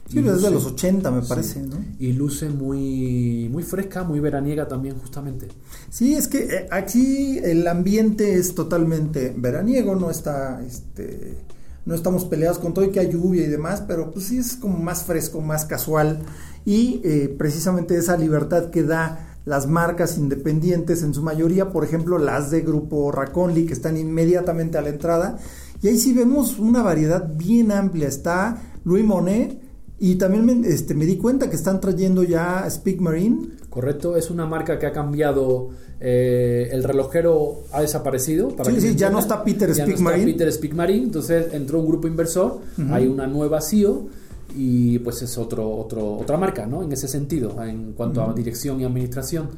Sí, 0.10 0.22
desde 0.22 0.50
los 0.50 0.66
80 0.66 1.12
me 1.12 1.22
parece, 1.22 1.62
¿no? 1.62 1.76
Y 2.00 2.13
luce 2.13 2.50
muy, 2.50 3.48
muy 3.52 3.62
fresca, 3.62 4.04
muy 4.04 4.22
veraniega 4.22 4.68
también 4.68 4.98
justamente. 4.98 5.48
Sí, 5.92 6.16
es 6.16 6.28
que 6.28 6.46
eh, 6.46 6.68
aquí 6.72 7.38
el 7.44 7.68
ambiente 7.68 8.36
es 8.36 8.56
totalmente 8.56 9.36
veraniego, 9.38 9.96
no 9.96 10.10
está, 10.10 10.63
este, 10.66 11.38
no 11.86 11.94
estamos 11.94 12.26
peleados 12.26 12.58
con 12.58 12.74
todo 12.74 12.86
y 12.86 12.90
que 12.90 13.02
hay 13.02 13.12
lluvia 13.12 13.44
y 13.44 13.50
demás, 13.50 13.84
pero 13.86 14.10
pues 14.12 14.28
sí 14.28 14.38
es 14.38 14.56
como 14.56 14.78
más 14.78 15.04
fresco, 15.04 15.42
más 15.42 15.66
casual 15.66 16.22
y 16.67 16.99
eh, 17.06 17.34
precisamente 17.38 17.95
esa 17.95 18.17
libertad 18.17 18.71
que 18.71 18.84
da 18.84 19.38
las 19.45 19.67
marcas 19.67 20.17
independientes 20.17 21.01
en 21.01 21.13
su 21.13 21.23
mayoría, 21.23 21.69
por 21.69 21.86
ejemplo 21.86 22.17
las 22.17 22.51
de 22.51 22.60
Grupo 22.60 23.10
Raconli 23.10 23.65
que 23.65 23.71
están 23.71 23.95
inmediatamente 23.95 24.77
a 24.77 24.82
la 24.82 24.89
entrada 24.89 25.38
y 25.82 25.88
ahí 25.88 25.97
sí 25.97 26.12
vemos 26.12 26.60
una 26.60 26.84
variedad 26.84 27.25
bien 27.38 27.71
amplia, 27.71 28.10
está 28.10 28.62
Louis 28.84 29.06
Monet 29.06 29.62
y 29.97 30.15
también 30.15 30.45
me, 30.45 30.67
este, 30.67 30.93
me 30.93 31.06
di 31.06 31.15
cuenta 31.15 31.49
que 31.49 31.56
están 31.56 31.80
trayendo 31.80 32.23
ya 32.23 32.69
Speak 32.69 32.99
Marine. 32.99 33.47
Correcto, 33.69 34.17
es 34.17 34.30
una 34.30 34.45
marca 34.45 34.77
que 34.77 34.88
ha 34.88 34.91
cambiado 34.91 35.69
eh, 36.01 36.67
el 36.73 36.84
relojero 36.84 37.63
ha 37.71 37.80
desaparecido. 37.80 38.49
Para 38.49 38.71
sí, 38.71 38.82
sí, 38.82 38.95
ya 38.95 39.10
no 39.10 39.19
está 39.19 39.41
Peter 39.41 39.69
ya 39.69 39.86
Speak 39.86 40.01
no 40.01 40.10
está 40.12 40.25
Peter 40.25 40.51
Speak 40.51 40.73
Marine, 40.73 41.06
entonces 41.06 41.53
entró 41.53 41.80
un 41.80 41.88
grupo 41.88 42.10
inversor, 42.10 42.60
hay 42.91 43.08
una 43.08 43.25
nueva 43.25 43.62
CEO 43.62 44.27
y 44.56 45.00
pues 45.00 45.22
es 45.22 45.38
otro, 45.38 45.70
otro, 45.70 46.18
otra 46.18 46.38
marca, 46.38 46.66
¿no? 46.66 46.84
En 46.84 46.92
ese 46.92 47.08
sentido, 47.08 47.62
en 47.64 47.94
cuanto 47.94 48.24
a 48.24 48.34
dirección 48.34 48.80
y 48.82 48.86
administración. 48.86 49.50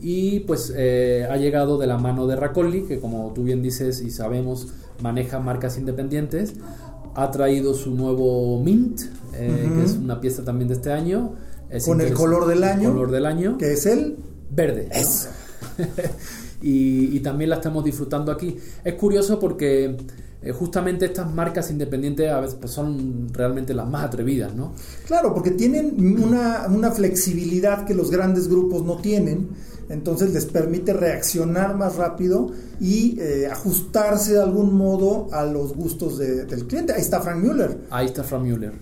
Y 0.00 0.40
pues 0.40 0.72
eh, 0.76 1.26
ha 1.30 1.36
llegado 1.36 1.78
de 1.78 1.86
la 1.86 1.98
mano 1.98 2.26
de 2.26 2.36
Racolli, 2.36 2.82
que 2.82 3.00
como 3.00 3.32
tú 3.34 3.42
bien 3.44 3.62
dices 3.62 4.00
y 4.02 4.10
sabemos, 4.10 4.68
maneja 5.00 5.40
marcas 5.40 5.78
independientes. 5.78 6.54
Ha 7.14 7.30
traído 7.30 7.72
su 7.72 7.94
nuevo 7.94 8.62
Mint, 8.62 9.00
eh, 9.34 9.70
que 9.74 9.84
es 9.84 9.92
una 9.92 10.20
pieza 10.20 10.44
también 10.44 10.68
de 10.68 10.74
este 10.74 10.92
año. 10.92 11.34
Con 11.84 12.00
el 12.00 12.12
color 12.12 12.46
del 12.46 12.62
año. 12.62 12.92
Color 12.92 13.10
del 13.10 13.26
año. 13.26 13.56
Que 13.56 13.72
es 13.72 13.86
el 13.86 14.16
verde. 14.50 14.90
y, 16.62 17.16
y, 17.16 17.20
también 17.20 17.50
la 17.50 17.56
estamos 17.56 17.82
disfrutando 17.82 18.30
aquí. 18.30 18.56
Es 18.84 18.94
curioso 18.94 19.40
porque 19.40 19.96
eh, 20.42 20.52
justamente 20.52 21.06
estas 21.06 21.32
marcas 21.32 21.70
independientes 21.70 22.30
a 22.30 22.40
veces 22.40 22.56
pues, 22.60 22.72
son 22.72 23.28
realmente 23.32 23.74
las 23.74 23.88
más 23.88 24.04
atrevidas, 24.04 24.54
¿no? 24.54 24.74
Claro, 25.06 25.32
porque 25.32 25.50
tienen 25.50 25.96
una, 26.22 26.66
una 26.68 26.90
flexibilidad 26.90 27.84
que 27.84 27.94
los 27.94 28.10
grandes 28.10 28.48
grupos 28.48 28.84
no 28.84 28.98
tienen, 28.98 29.48
entonces 29.88 30.32
les 30.32 30.46
permite 30.46 30.92
reaccionar 30.92 31.76
más 31.76 31.96
rápido 31.96 32.50
y 32.80 33.18
eh, 33.20 33.48
ajustarse 33.50 34.34
de 34.34 34.42
algún 34.42 34.74
modo 34.74 35.28
a 35.32 35.44
los 35.44 35.74
gustos 35.74 36.18
del 36.18 36.66
cliente. 36.66 36.92
Ahí 36.92 37.00
está 37.00 37.20
Frank 37.20 37.42
Müller. 37.42 37.78
Ahí 37.90 38.06
está 38.06 38.22
Frank 38.22 38.42
Müller. 38.42 38.72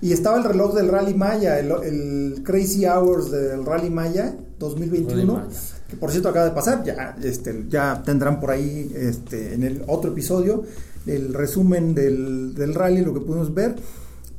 Y 0.00 0.12
estaba 0.12 0.38
el 0.38 0.44
reloj 0.44 0.74
del 0.74 0.88
Rally 0.88 1.14
Maya, 1.14 1.58
el, 1.58 2.42
Crazy 2.44 2.86
Hours 2.86 3.30
del 3.30 3.64
Rally 3.64 3.90
Maya 3.90 4.34
2021. 4.58 5.42
Que 5.88 5.96
por 5.96 6.10
cierto 6.10 6.30
acaba 6.30 6.46
de 6.46 6.52
pasar, 6.52 6.82
ya, 6.82 7.14
este, 7.22 7.66
ya 7.68 8.02
tendrán 8.04 8.40
por 8.40 8.50
ahí 8.50 8.90
este, 8.94 9.54
en 9.54 9.62
el 9.62 9.84
otro 9.86 10.12
episodio 10.12 10.64
el 11.06 11.34
resumen 11.34 11.94
del, 11.94 12.54
del 12.54 12.74
rally, 12.74 13.04
lo 13.04 13.14
que 13.14 13.20
pudimos 13.20 13.52
ver. 13.54 13.76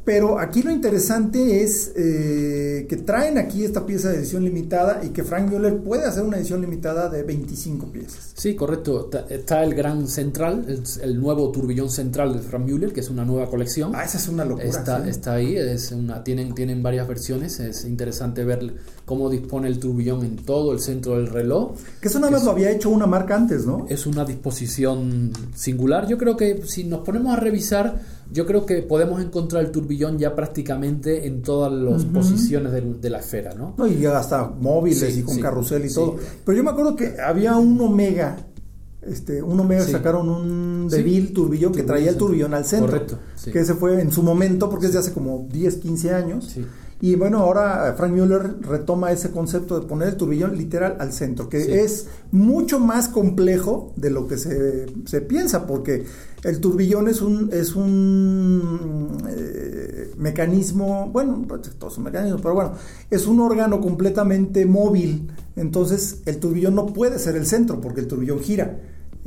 Pero 0.05 0.37
aquí 0.37 0.61
lo 0.61 0.69
interesante 0.69 1.63
es 1.63 1.91
eh, 1.95 2.85
que 2.87 2.97
traen 2.97 3.39
aquí 3.39 3.65
esta 3.65 3.87
pieza 3.87 4.09
de 4.09 4.17
edición 4.17 4.43
limitada 4.43 5.01
y 5.03 5.09
que 5.09 5.23
Frank 5.23 5.49
Müller 5.49 5.79
puede 5.79 6.05
hacer 6.05 6.21
una 6.21 6.37
edición 6.37 6.61
limitada 6.61 7.09
de 7.09 7.23
25 7.23 7.87
piezas. 7.87 8.33
Sí, 8.35 8.55
correcto. 8.55 9.09
Está 9.29 9.63
el 9.63 9.73
gran 9.73 10.07
central, 10.07 10.63
el, 11.01 11.19
nuevo 11.19 11.51
turbillón 11.51 11.89
central 11.89 12.33
de 12.33 12.39
Frank 12.39 12.65
Müller, 12.65 12.93
que 12.93 12.99
es 12.99 13.09
una 13.09 13.25
nueva 13.25 13.49
colección. 13.49 13.93
Ah, 13.95 14.03
esa 14.03 14.19
es 14.19 14.27
una 14.27 14.45
locura. 14.45 14.67
Está, 14.67 15.09
está 15.09 15.33
ahí, 15.33 15.57
es 15.57 15.91
una, 15.91 16.23
tienen, 16.23 16.53
tienen 16.53 16.83
varias 16.83 17.07
versiones. 17.07 17.59
Es 17.59 17.83
interesante 17.83 18.43
ver 18.45 18.75
cómo 19.05 19.31
dispone 19.31 19.67
el 19.67 19.79
turbillón 19.79 20.23
en 20.23 20.35
todo 20.35 20.71
el 20.71 20.81
centro 20.81 21.15
del 21.15 21.27
reloj. 21.27 21.71
Que 21.99 22.09
eso 22.09 22.19
nada 22.19 22.31
más 22.31 22.43
lo 22.43 22.51
había 22.51 22.69
hecho 22.69 22.91
una 22.91 23.07
marca 23.07 23.35
antes, 23.35 23.65
¿no? 23.65 23.87
Es 23.89 24.05
una 24.05 24.23
disposición 24.23 25.31
singular. 25.55 26.07
Yo 26.07 26.19
creo 26.19 26.37
que 26.37 26.61
si 26.67 26.83
nos 26.83 26.99
ponemos 26.99 27.35
a 27.35 27.39
revisar 27.39 28.01
yo 28.31 28.45
creo 28.45 28.65
que 28.65 28.81
podemos 28.81 29.21
encontrar 29.21 29.63
el 29.63 29.71
turbillón 29.71 30.17
ya 30.17 30.35
prácticamente 30.35 31.27
en 31.27 31.41
todas 31.41 31.71
las 31.71 32.05
posiciones 32.05 32.71
de, 32.71 33.09
la 33.09 33.19
esfera, 33.19 33.53
¿no? 33.53 33.75
y 33.87 33.99
ya 33.99 34.17
hasta 34.17 34.47
móviles 34.47 35.17
y 35.17 35.23
con 35.23 35.39
carrusel 35.39 35.85
y 35.85 35.93
todo. 35.93 36.17
Pero 36.43 36.57
yo 36.57 36.63
me 36.63 36.71
acuerdo 36.71 36.95
que 36.95 37.19
había 37.19 37.55
un 37.55 37.79
Omega, 37.79 38.37
este, 39.01 39.41
un 39.41 39.59
Omega 39.59 39.85
sacaron 39.85 40.29
un 40.29 40.87
Deville 40.89 41.27
turbillón 41.27 41.71
que 41.71 41.83
traía 41.83 42.09
el 42.09 42.17
turbillón 42.17 42.53
al 42.53 42.65
centro. 42.65 42.91
Correcto. 42.91 43.19
Que 43.51 43.59
ese 43.59 43.75
fue 43.75 44.01
en 44.01 44.11
su 44.11 44.23
momento, 44.23 44.69
porque 44.69 44.87
es 44.87 44.93
de 44.93 44.99
hace 44.99 45.13
como 45.13 45.47
10, 45.51 45.75
15 45.75 46.13
años. 46.13 46.57
Y 47.01 47.15
bueno, 47.15 47.39
ahora 47.39 47.93
Frank 47.97 48.13
Müller 48.13 48.55
retoma 48.61 49.11
ese 49.11 49.29
concepto 49.29 49.79
de 49.79 49.85
poner 49.85 50.07
el 50.07 50.17
turbillón 50.17 50.57
literal 50.57 50.95
al 50.99 51.11
centro, 51.11 51.49
que 51.49 51.83
es 51.83 52.07
mucho 52.31 52.79
más 52.79 53.09
complejo 53.09 53.93
de 53.97 54.09
lo 54.09 54.27
que 54.27 54.37
se, 54.37 54.87
se 55.05 55.21
piensa, 55.21 55.67
porque 55.67 56.05
el 56.45 56.59
turbillón 56.59 57.07
es 57.07 57.21
un, 57.23 57.49
es 57.51 57.75
un 57.75 59.17
eh, 59.27 60.11
mecanismo, 60.17 61.09
bueno, 61.11 61.43
pues, 61.47 61.71
todos 61.79 61.95
son 61.95 62.03
mecanismos, 62.03 62.39
pero 62.39 62.53
bueno, 62.53 62.73
es 63.09 63.25
un 63.25 63.39
órgano 63.39 63.81
completamente 63.81 64.65
móvil. 64.67 65.27
Entonces, 65.55 66.21
el 66.25 66.37
turbillón 66.37 66.75
no 66.75 66.85
puede 66.85 67.17
ser 67.17 67.35
el 67.35 67.47
centro 67.47 67.81
porque 67.81 68.01
el 68.01 68.07
turbillón 68.07 68.39
gira. 68.41 68.79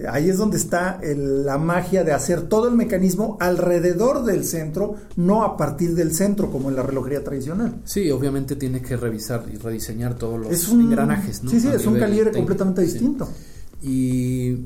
Ahí 0.09 0.29
es 0.31 0.39
donde 0.39 0.59
está 0.59 1.01
la 1.03 1.59
magia 1.59 2.05
de 2.05 2.13
hacer 2.13 2.43
todo 2.43 2.69
el 2.69 2.77
mecanismo 2.77 3.37
alrededor 3.41 4.25
del 4.25 4.45
centro, 4.45 4.95
no 5.17 5.43
a 5.43 5.57
partir 5.57 5.97
del 5.97 6.15
centro 6.15 6.53
como 6.53 6.69
en 6.69 6.77
la 6.77 6.85
relojería 6.85 7.25
tradicional. 7.25 7.81
Sí, 7.85 8.09
obviamente 8.13 8.55
tienes 8.55 8.83
que 8.83 8.97
revisar 8.97 9.47
y 9.53 9.57
rediseñar 9.57 10.15
todos 10.15 10.39
los 10.39 10.69
engranajes. 10.69 11.43
Sí, 11.51 11.59
sí, 11.59 11.67
es 11.67 11.85
un 11.85 11.99
calibre 11.99 12.31
completamente 12.31 12.83
distinto. 12.83 13.29
Y 13.83 14.57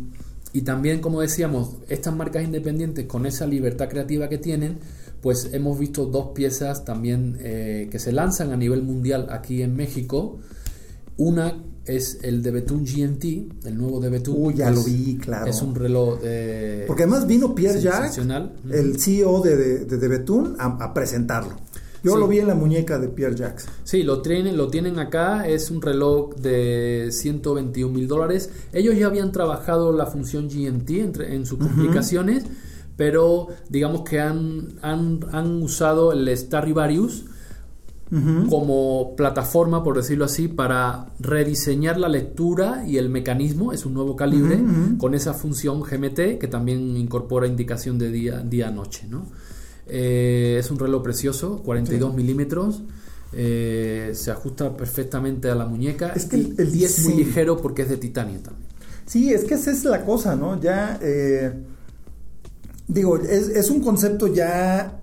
y 0.53 0.63
también, 0.63 1.01
como 1.01 1.21
decíamos, 1.21 1.77
estas 1.89 2.15
marcas 2.15 2.45
independientes 2.45 3.07
con 3.07 3.25
esa 3.27 3.47
libertad 3.47 3.89
creativa 3.89 4.29
que 4.29 4.39
tienen, 4.39 4.79
pues 5.23 5.51
hemos 5.53 5.79
visto 5.79 6.05
dos 6.07 6.29
piezas 6.35 6.85
también 6.85 7.39
eh, 7.41 7.89
que 7.91 7.99
se 7.99 8.13
lanzan 8.13 8.53
a 8.53 8.57
nivel 8.57 8.83
mundial 8.83 9.29
aquí 9.31 9.63
en 9.63 9.77
México. 9.77 10.41
Una 11.17 11.63
es 11.87 12.19
el 12.23 12.43
de 12.43 12.51
Betún 12.51 12.85
GMT, 12.85 13.67
el 13.67 13.79
nuevo 13.79 14.01
de 14.01 14.11
Betún. 14.11 14.35
Uy, 14.39 14.55
ya 14.55 14.71
lo 14.71 14.83
vi, 14.83 15.17
claro. 15.17 15.47
Es 15.47 15.63
un 15.63 15.75
reloj. 15.75 16.19
Eh, 16.23 16.85
Porque 16.87 17.05
además 17.05 17.27
vino 17.27 17.55
Pierre 17.55 17.81
Jacques, 17.81 18.19
el 18.71 19.01
CEO 19.01 19.41
de, 19.41 19.57
de, 19.57 19.97
de 19.97 20.09
Betún, 20.09 20.57
a 20.59 20.93
presentarlo. 20.93 21.57
Yo 22.03 22.17
lo 22.17 22.27
vi 22.27 22.41
en 22.41 22.49
la 22.49 22.55
muñeca 22.55 22.99
de 22.99 23.09
Pierre 23.09 23.37
Jacques. 23.37 23.67
Sí, 23.85 24.03
lo 24.03 24.23
tienen, 24.23 24.57
lo 24.57 24.69
tienen 24.69 24.99
acá. 24.99 25.47
Es 25.47 25.71
un 25.71 25.81
reloj 25.81 26.35
de 26.35 27.09
121 27.13 27.93
mil 27.93 28.09
dólares. 28.09 28.51
Ellos 28.73 28.97
ya 28.99 29.07
habían 29.07 29.31
trabajado 29.31 29.93
la 29.93 30.07
función 30.07 30.49
GMT 30.49 30.91
entre, 30.91 31.35
en 31.35 31.47
sus 31.47 31.59
complicaciones, 31.59 32.45
pero 32.97 33.49
digamos 33.69 34.03
que 34.03 34.21
han, 34.21 34.79
han, 34.83 35.63
usado 35.63 36.13
el 36.13 36.37
Stradivarius 36.37 37.25
como 38.51 39.17
plataforma, 39.17 39.83
por 39.83 39.97
decirlo 39.97 40.27
así, 40.27 40.47
para 40.47 41.07
rediseñar 41.19 41.97
la 41.97 42.11
lectura 42.11 42.85
y 42.87 42.99
el 42.99 43.09
mecanismo. 43.09 43.73
Es 43.73 43.87
un 43.87 43.95
nuevo 43.95 44.17
calibre 44.17 44.61
con 44.99 45.15
esa 45.15 45.33
función 45.33 45.81
GMT 45.81 46.39
que 46.39 46.49
también 46.51 46.97
incorpora 46.97 47.47
indicación 47.47 47.99
de 47.99 48.11
día-noche, 48.11 49.07
día, 49.07 49.11
¿no? 49.11 49.27
Eh, 49.87 50.57
es 50.59 50.71
un 50.71 50.79
reloj 50.79 51.03
precioso, 51.03 51.63
42 51.65 52.15
milímetros. 52.15 52.83
Eh, 53.35 54.13
se 54.15 54.31
ajusta 54.31 54.77
perfectamente 54.77 55.51
a 55.51 55.55
la 55.55 55.67
muñeca. 55.67 56.13
Es 56.15 56.27
que 56.27 56.37
el, 56.37 56.75
y, 56.75 56.85
es 56.85 57.05
muy 57.05 57.25
ligero 57.25 57.57
porque 57.57 57.83
es 57.83 57.89
de 57.89 57.97
titanio 57.97 58.41
también. 58.41 58.69
Sí, 59.07 59.33
es 59.33 59.45
que 59.45 59.55
esa 59.55 59.71
es 59.71 59.85
la 59.85 60.05
cosa, 60.05 60.37
¿no? 60.37 60.61
Ya, 60.61 60.99
eh, 61.03 61.53
digo, 62.87 63.17
es, 63.19 63.71
un 63.71 63.81
concepto 63.81 64.27
ya 64.27 65.01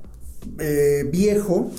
viejo. 1.11 1.71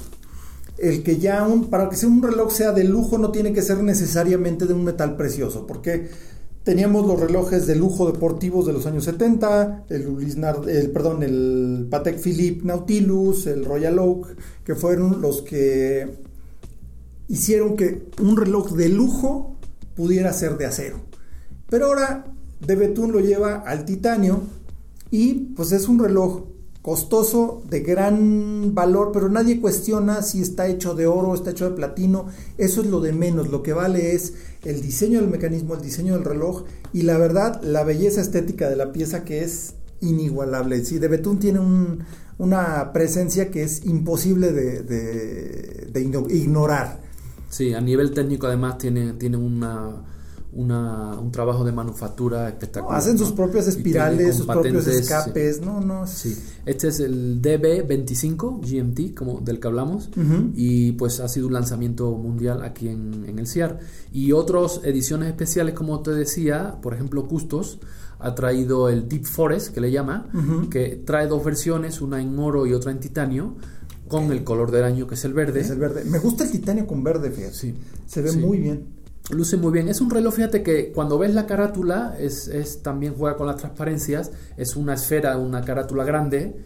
El 0.78 1.02
que 1.02 1.18
ya 1.18 1.46
un, 1.46 1.68
para 1.68 1.90
que 1.90 1.96
sea 1.96 2.08
un 2.08 2.22
reloj 2.22 2.50
sea 2.52 2.72
de 2.72 2.84
lujo 2.84 3.18
no 3.18 3.30
tiene 3.30 3.52
que 3.52 3.60
ser 3.60 3.82
necesariamente 3.82 4.64
de 4.64 4.72
un 4.72 4.84
metal 4.84 5.14
precioso, 5.14 5.66
porque 5.66 6.08
Teníamos 6.64 7.06
los 7.06 7.18
relojes 7.18 7.66
de 7.66 7.74
lujo 7.74 8.10
deportivos 8.10 8.66
de 8.66 8.74
los 8.74 8.86
años 8.86 9.04
70, 9.04 9.86
el, 9.88 10.36
el, 10.68 10.90
perdón, 10.90 11.22
el 11.22 11.86
Patek 11.90 12.18
Philippe 12.20 12.66
Nautilus, 12.66 13.46
el 13.46 13.64
Royal 13.64 13.98
Oak, 13.98 14.36
que 14.64 14.74
fueron 14.74 15.22
los 15.22 15.40
que 15.40 16.18
hicieron 17.28 17.76
que 17.76 18.08
un 18.20 18.36
reloj 18.36 18.72
de 18.72 18.88
lujo 18.90 19.56
pudiera 19.96 20.32
ser 20.32 20.58
de 20.58 20.66
acero. 20.66 20.98
Pero 21.70 21.86
ahora 21.86 22.26
de 22.66 22.76
Betún 22.76 23.12
lo 23.12 23.20
lleva 23.20 23.56
al 23.56 23.84
titanio 23.84 24.42
y 25.10 25.34
pues 25.56 25.72
es 25.72 25.88
un 25.88 25.98
reloj 25.98 26.42
costoso, 26.82 27.62
de 27.68 27.80
gran 27.80 28.74
valor, 28.74 29.10
pero 29.12 29.28
nadie 29.28 29.60
cuestiona 29.60 30.22
si 30.22 30.40
está 30.40 30.66
hecho 30.66 30.94
de 30.94 31.06
oro, 31.06 31.34
está 31.34 31.50
hecho 31.50 31.68
de 31.68 31.76
platino, 31.76 32.26
eso 32.56 32.80
es 32.80 32.86
lo 32.86 33.00
de 33.00 33.12
menos, 33.12 33.50
lo 33.50 33.62
que 33.62 33.72
vale 33.72 34.14
es 34.14 34.34
el 34.64 34.80
diseño 34.80 35.20
del 35.20 35.28
mecanismo, 35.28 35.74
el 35.74 35.82
diseño 35.82 36.14
del 36.14 36.24
reloj 36.24 36.64
y 36.92 37.02
la 37.02 37.18
verdad, 37.18 37.62
la 37.62 37.84
belleza 37.84 38.20
estética 38.20 38.68
de 38.68 38.76
la 38.76 38.92
pieza 38.92 39.24
que 39.24 39.44
es 39.44 39.74
inigualable. 40.00 40.82
Sí, 40.84 40.98
de 40.98 41.08
Betún 41.08 41.38
tiene 41.38 41.60
una 42.38 42.92
presencia 42.92 43.50
que 43.50 43.62
es 43.62 43.84
imposible 43.84 44.52
de, 44.52 45.90
ignorar. 46.30 47.00
Sí, 47.50 47.74
a 47.74 47.80
nivel 47.80 48.12
técnico 48.12 48.46
además 48.46 48.78
tiene, 48.78 49.12
tiene 49.14 49.36
una 49.36 50.02
un 50.52 51.30
trabajo 51.30 51.64
de 51.64 51.72
manufactura 51.72 52.48
espectacular. 52.48 52.98
hacen 52.98 53.16
sus 53.16 53.32
propias 53.32 53.68
espirales, 53.68 54.36
sus 54.36 54.46
propios 54.46 54.86
escapes, 54.86 55.60
no, 55.60 55.80
no. 55.80 56.06
Sí. 56.06 56.36
Este 56.66 56.88
es 56.88 57.00
el 57.00 57.40
DB25 57.40 58.60
GMT, 58.60 59.14
como 59.16 59.40
del 59.40 59.60
que 59.60 59.68
hablamos, 59.68 60.10
y 60.54 60.92
pues 60.92 61.20
ha 61.20 61.28
sido 61.28 61.46
un 61.46 61.52
lanzamiento 61.52 62.10
mundial 62.12 62.62
aquí 62.62 62.88
en, 62.88 63.38
el 63.38 63.46
CIAR. 63.46 63.78
Y 64.12 64.32
otras 64.32 64.80
ediciones 64.84 65.28
especiales, 65.28 65.74
como 65.74 66.00
te 66.00 66.10
decía, 66.12 66.76
por 66.82 66.94
ejemplo, 66.94 67.26
Custos 67.26 67.78
ha 68.18 68.34
traído 68.34 68.88
el 68.88 69.08
Deep 69.08 69.24
Forest, 69.24 69.72
que 69.72 69.80
le 69.80 69.90
llama, 69.90 70.28
que 70.70 71.02
trae 71.04 71.26
dos 71.26 71.44
versiones, 71.44 72.00
una 72.00 72.20
en 72.20 72.38
oro 72.38 72.66
y 72.66 72.74
otra 72.74 72.90
en 72.90 72.98
titanio 72.98 73.56
con 74.08 74.32
el 74.32 74.42
color 74.42 74.72
del 74.72 74.82
año 74.82 75.06
que 75.06 75.14
es 75.14 75.24
el 75.24 75.32
verde. 75.32 75.60
Es 75.60 75.70
el 75.70 75.78
verde. 75.78 76.04
Me 76.04 76.18
gusta 76.18 76.42
el 76.42 76.50
titanio 76.50 76.84
con 76.84 77.04
verde, 77.04 77.30
fíjate. 77.30 77.54
Sí. 77.54 77.74
Se 78.06 78.20
ve 78.20 78.32
muy 78.32 78.58
bien. 78.58 78.99
Luce 79.30 79.56
muy 79.56 79.72
bien. 79.72 79.88
Es 79.88 80.00
un 80.00 80.10
reloj, 80.10 80.34
fíjate 80.34 80.62
que 80.62 80.92
cuando 80.92 81.18
ves 81.18 81.34
la 81.34 81.46
carátula, 81.46 82.16
es, 82.18 82.48
es 82.48 82.82
también 82.82 83.14
juega 83.16 83.36
con 83.36 83.46
las 83.46 83.56
transparencias. 83.56 84.32
Es 84.56 84.76
una 84.76 84.94
esfera, 84.94 85.36
una 85.38 85.62
carátula 85.62 86.04
grande. 86.04 86.56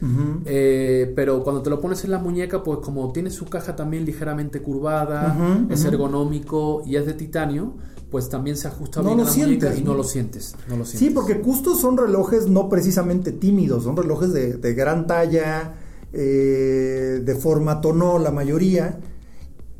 Eh, 0.46 1.12
pero 1.14 1.42
cuando 1.42 1.62
te 1.62 1.70
lo 1.70 1.81
pones 1.81 2.05
en 2.05 2.11
la 2.11 2.18
muñeca, 2.18 2.62
pues 2.62 2.79
como 2.81 3.12
tiene 3.12 3.31
su 3.31 3.46
caja 3.46 3.77
también 3.77 4.05
ligeramente 4.05 4.62
curvada, 4.62 5.37
es 5.70 5.85
ergonómico 5.85 6.83
y 6.87 6.96
es 6.96 7.07
de 7.07 7.14
titanio, 7.14 7.74
pues 8.11 8.29
también 8.29 8.57
se 8.57 8.68
ajusta 8.68 9.00
bien 9.03 9.20
a 9.20 9.24
la 9.24 9.31
muñeca 9.31 9.74
y 9.74 9.83
no, 9.83 9.94
lo 9.94 10.05
sientes, 10.05 10.55
no 10.68 10.77
lo 10.77 10.85
Sí, 10.85 11.11
porque 11.11 11.40
custos 11.40 11.81
son 11.81 11.96
relojes 11.96 12.48
no 12.48 12.68
precisamente 12.68 13.33
tímidos, 13.33 13.85
son 13.85 13.96
relojes 13.96 14.33
de, 14.33 14.55
de 14.55 14.74
gran 14.74 15.07
talla, 15.07 15.74
eh, 16.12 17.20
de 17.24 17.35
forma 17.35 17.81
tono 17.81 18.18
la 18.18 18.31
mayoría 18.31 19.00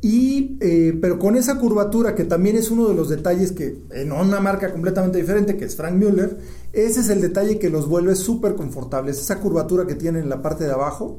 eh, 0.07 0.97
pero 1.01 1.17
con 1.17 1.35
esa 1.35 1.57
curvatura, 1.57 2.13
que 2.13 2.25
también 2.25 2.55
es 2.55 2.69
uno 2.69 2.87
de 2.87 2.93
los 2.93 3.09
detalles 3.09 3.51
que 3.51 3.79
en 3.91 4.11
una 4.11 4.39
marca 4.39 4.71
completamente 4.71 5.17
diferente, 5.17 5.57
que 5.57 5.65
es 5.65 5.75
Frank 5.75 5.95
Müller, 5.95 6.37
ese 6.73 6.99
es 6.99 7.09
el 7.09 7.21
detalle 7.21 7.57
que 7.57 7.71
los 7.71 7.87
vuelve 7.87 8.15
súper 8.15 8.55
confortables. 8.55 9.19
Esa 9.19 9.39
curvatura 9.39 9.87
que 9.87 9.95
tiene 9.95 10.19
en 10.19 10.29
la 10.29 10.41
parte 10.41 10.65
de 10.65 10.73
abajo. 10.73 11.17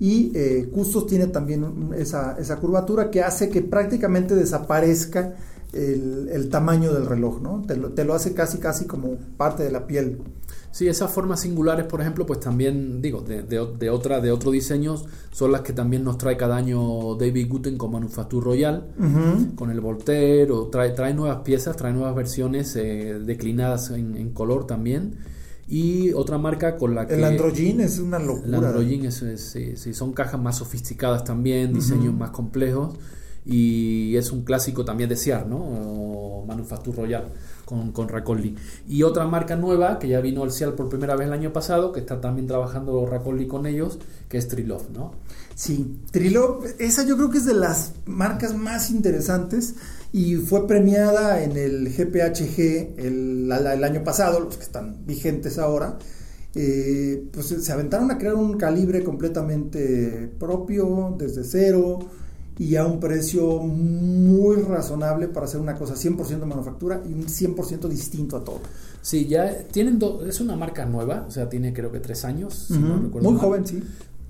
Y 0.00 0.30
eh, 0.36 0.68
Custos 0.72 1.08
tiene 1.08 1.26
también 1.26 1.90
esa, 1.96 2.36
esa, 2.38 2.56
curvatura 2.58 3.10
que 3.10 3.22
hace 3.22 3.48
que 3.48 3.62
prácticamente 3.62 4.36
desaparezca 4.36 5.34
el, 5.72 6.48
tamaño 6.48 6.94
del 6.94 7.06
reloj, 7.06 7.42
¿no? 7.42 7.64
Te 7.66 7.76
lo, 7.76 7.90
te 7.90 8.04
lo 8.04 8.14
hace 8.14 8.32
casi, 8.32 8.58
casi 8.58 8.84
como 8.84 9.16
parte 9.36 9.64
de 9.64 9.72
la 9.72 9.88
piel. 9.88 10.18
Sí, 10.70 10.86
esas 10.86 11.10
formas 11.10 11.40
singulares, 11.40 11.86
por 11.86 12.00
ejemplo, 12.00 12.26
pues 12.26 12.40
también, 12.40 13.00
digo, 13.00 13.22
de, 13.22 13.42
de, 13.42 13.90
otra, 13.90 14.20
de 14.20 14.30
otro 14.30 14.50
diseño, 14.50 14.96
son 15.32 15.52
las 15.52 15.62
que 15.62 15.72
también 15.72 16.04
nos 16.04 16.18
trae 16.18 16.36
cada 16.36 16.56
año 16.56 17.14
David 17.14 17.48
Guten 17.48 17.78
con 17.78 17.92
Manufacture 17.92 18.44
Royal, 18.44 18.86
con 19.56 19.70
el 19.70 19.80
Voltaire, 19.80 20.50
o 20.52 20.66
trae, 20.68 20.90
trae 20.90 21.14
nuevas 21.14 21.38
piezas, 21.38 21.76
trae 21.76 21.92
nuevas 21.92 22.14
versiones 22.14 22.76
eh, 22.76 23.18
declinadas 23.24 23.90
en, 23.90 24.30
color 24.30 24.66
también. 24.66 25.16
Y 25.70 26.12
otra 26.12 26.38
marca 26.38 26.76
con 26.76 26.94
la 26.94 27.06
que... 27.06 27.14
El 27.14 27.24
Androgen 27.24 27.80
es 27.80 27.98
una 27.98 28.18
locura. 28.18 28.46
El 28.46 28.54
Androgen, 28.54 29.04
es, 29.06 29.22
sí, 29.36 29.76
sí, 29.76 29.94
son 29.94 30.12
cajas 30.12 30.40
más 30.40 30.56
sofisticadas 30.56 31.24
también, 31.24 31.72
diseños 31.72 32.14
más 32.14 32.30
complejos 32.30 32.94
y 33.44 34.14
es 34.16 34.30
un 34.30 34.44
clásico 34.44 34.84
también 34.84 35.08
de 35.08 35.16
Ciar, 35.16 35.46
¿no? 35.46 35.56
O 35.56 36.44
Manufacture 36.46 36.96
Royal 36.96 37.32
con, 37.68 37.92
con. 37.92 38.08
Y 38.88 39.02
otra 39.02 39.26
marca 39.26 39.54
nueva 39.54 39.98
que 39.98 40.08
ya 40.08 40.20
vino 40.20 40.42
al 40.42 40.52
Cial 40.52 40.72
por 40.72 40.88
primera 40.88 41.16
vez 41.16 41.26
el 41.26 41.34
año 41.34 41.52
pasado, 41.52 41.92
que 41.92 42.00
está 42.00 42.18
también 42.18 42.46
trabajando 42.46 43.04
Racolli 43.04 43.46
con 43.46 43.66
ellos, 43.66 43.98
que 44.30 44.38
es 44.38 44.48
Trilov, 44.48 44.90
¿no? 44.90 45.12
Sí, 45.54 46.00
Trilov, 46.10 46.64
esa 46.78 47.04
yo 47.04 47.16
creo 47.16 47.28
que 47.28 47.38
es 47.38 47.44
de 47.44 47.52
las 47.52 47.92
marcas 48.06 48.56
más 48.56 48.90
interesantes 48.90 49.74
y 50.14 50.36
fue 50.36 50.66
premiada 50.66 51.42
en 51.42 51.58
el 51.58 51.90
GPHG 51.90 52.98
el, 52.98 53.52
el 53.52 53.84
año 53.84 54.02
pasado, 54.02 54.40
los 54.40 54.56
que 54.56 54.64
están 54.64 55.04
vigentes 55.04 55.58
ahora. 55.58 55.98
Eh, 56.54 57.28
pues 57.30 57.48
se 57.48 57.72
aventaron 57.72 58.10
a 58.10 58.16
crear 58.16 58.34
un 58.34 58.56
calibre 58.56 59.04
completamente 59.04 60.32
propio, 60.38 61.14
desde 61.18 61.44
cero, 61.44 61.98
y 62.58 62.74
a 62.74 62.84
un 62.84 62.98
precio 62.98 63.58
muy 63.58 64.56
razonable 64.56 65.28
para 65.28 65.46
hacer 65.46 65.60
una 65.60 65.76
cosa 65.76 65.94
100% 65.94 66.44
manufactura 66.44 67.00
y 67.08 67.12
un 67.12 67.26
100% 67.26 67.88
distinto 67.88 68.36
a 68.36 68.44
todo. 68.44 68.60
Sí, 69.00 69.26
ya 69.26 69.64
tienen 69.70 70.00
es 70.26 70.40
una 70.40 70.56
marca 70.56 70.84
nueva, 70.84 71.24
o 71.28 71.30
sea, 71.30 71.48
tiene 71.48 71.72
creo 71.72 71.92
que 71.92 72.00
tres 72.00 72.24
años. 72.24 72.70
muy 72.70 73.36
joven, 73.36 73.66
sí. 73.66 73.82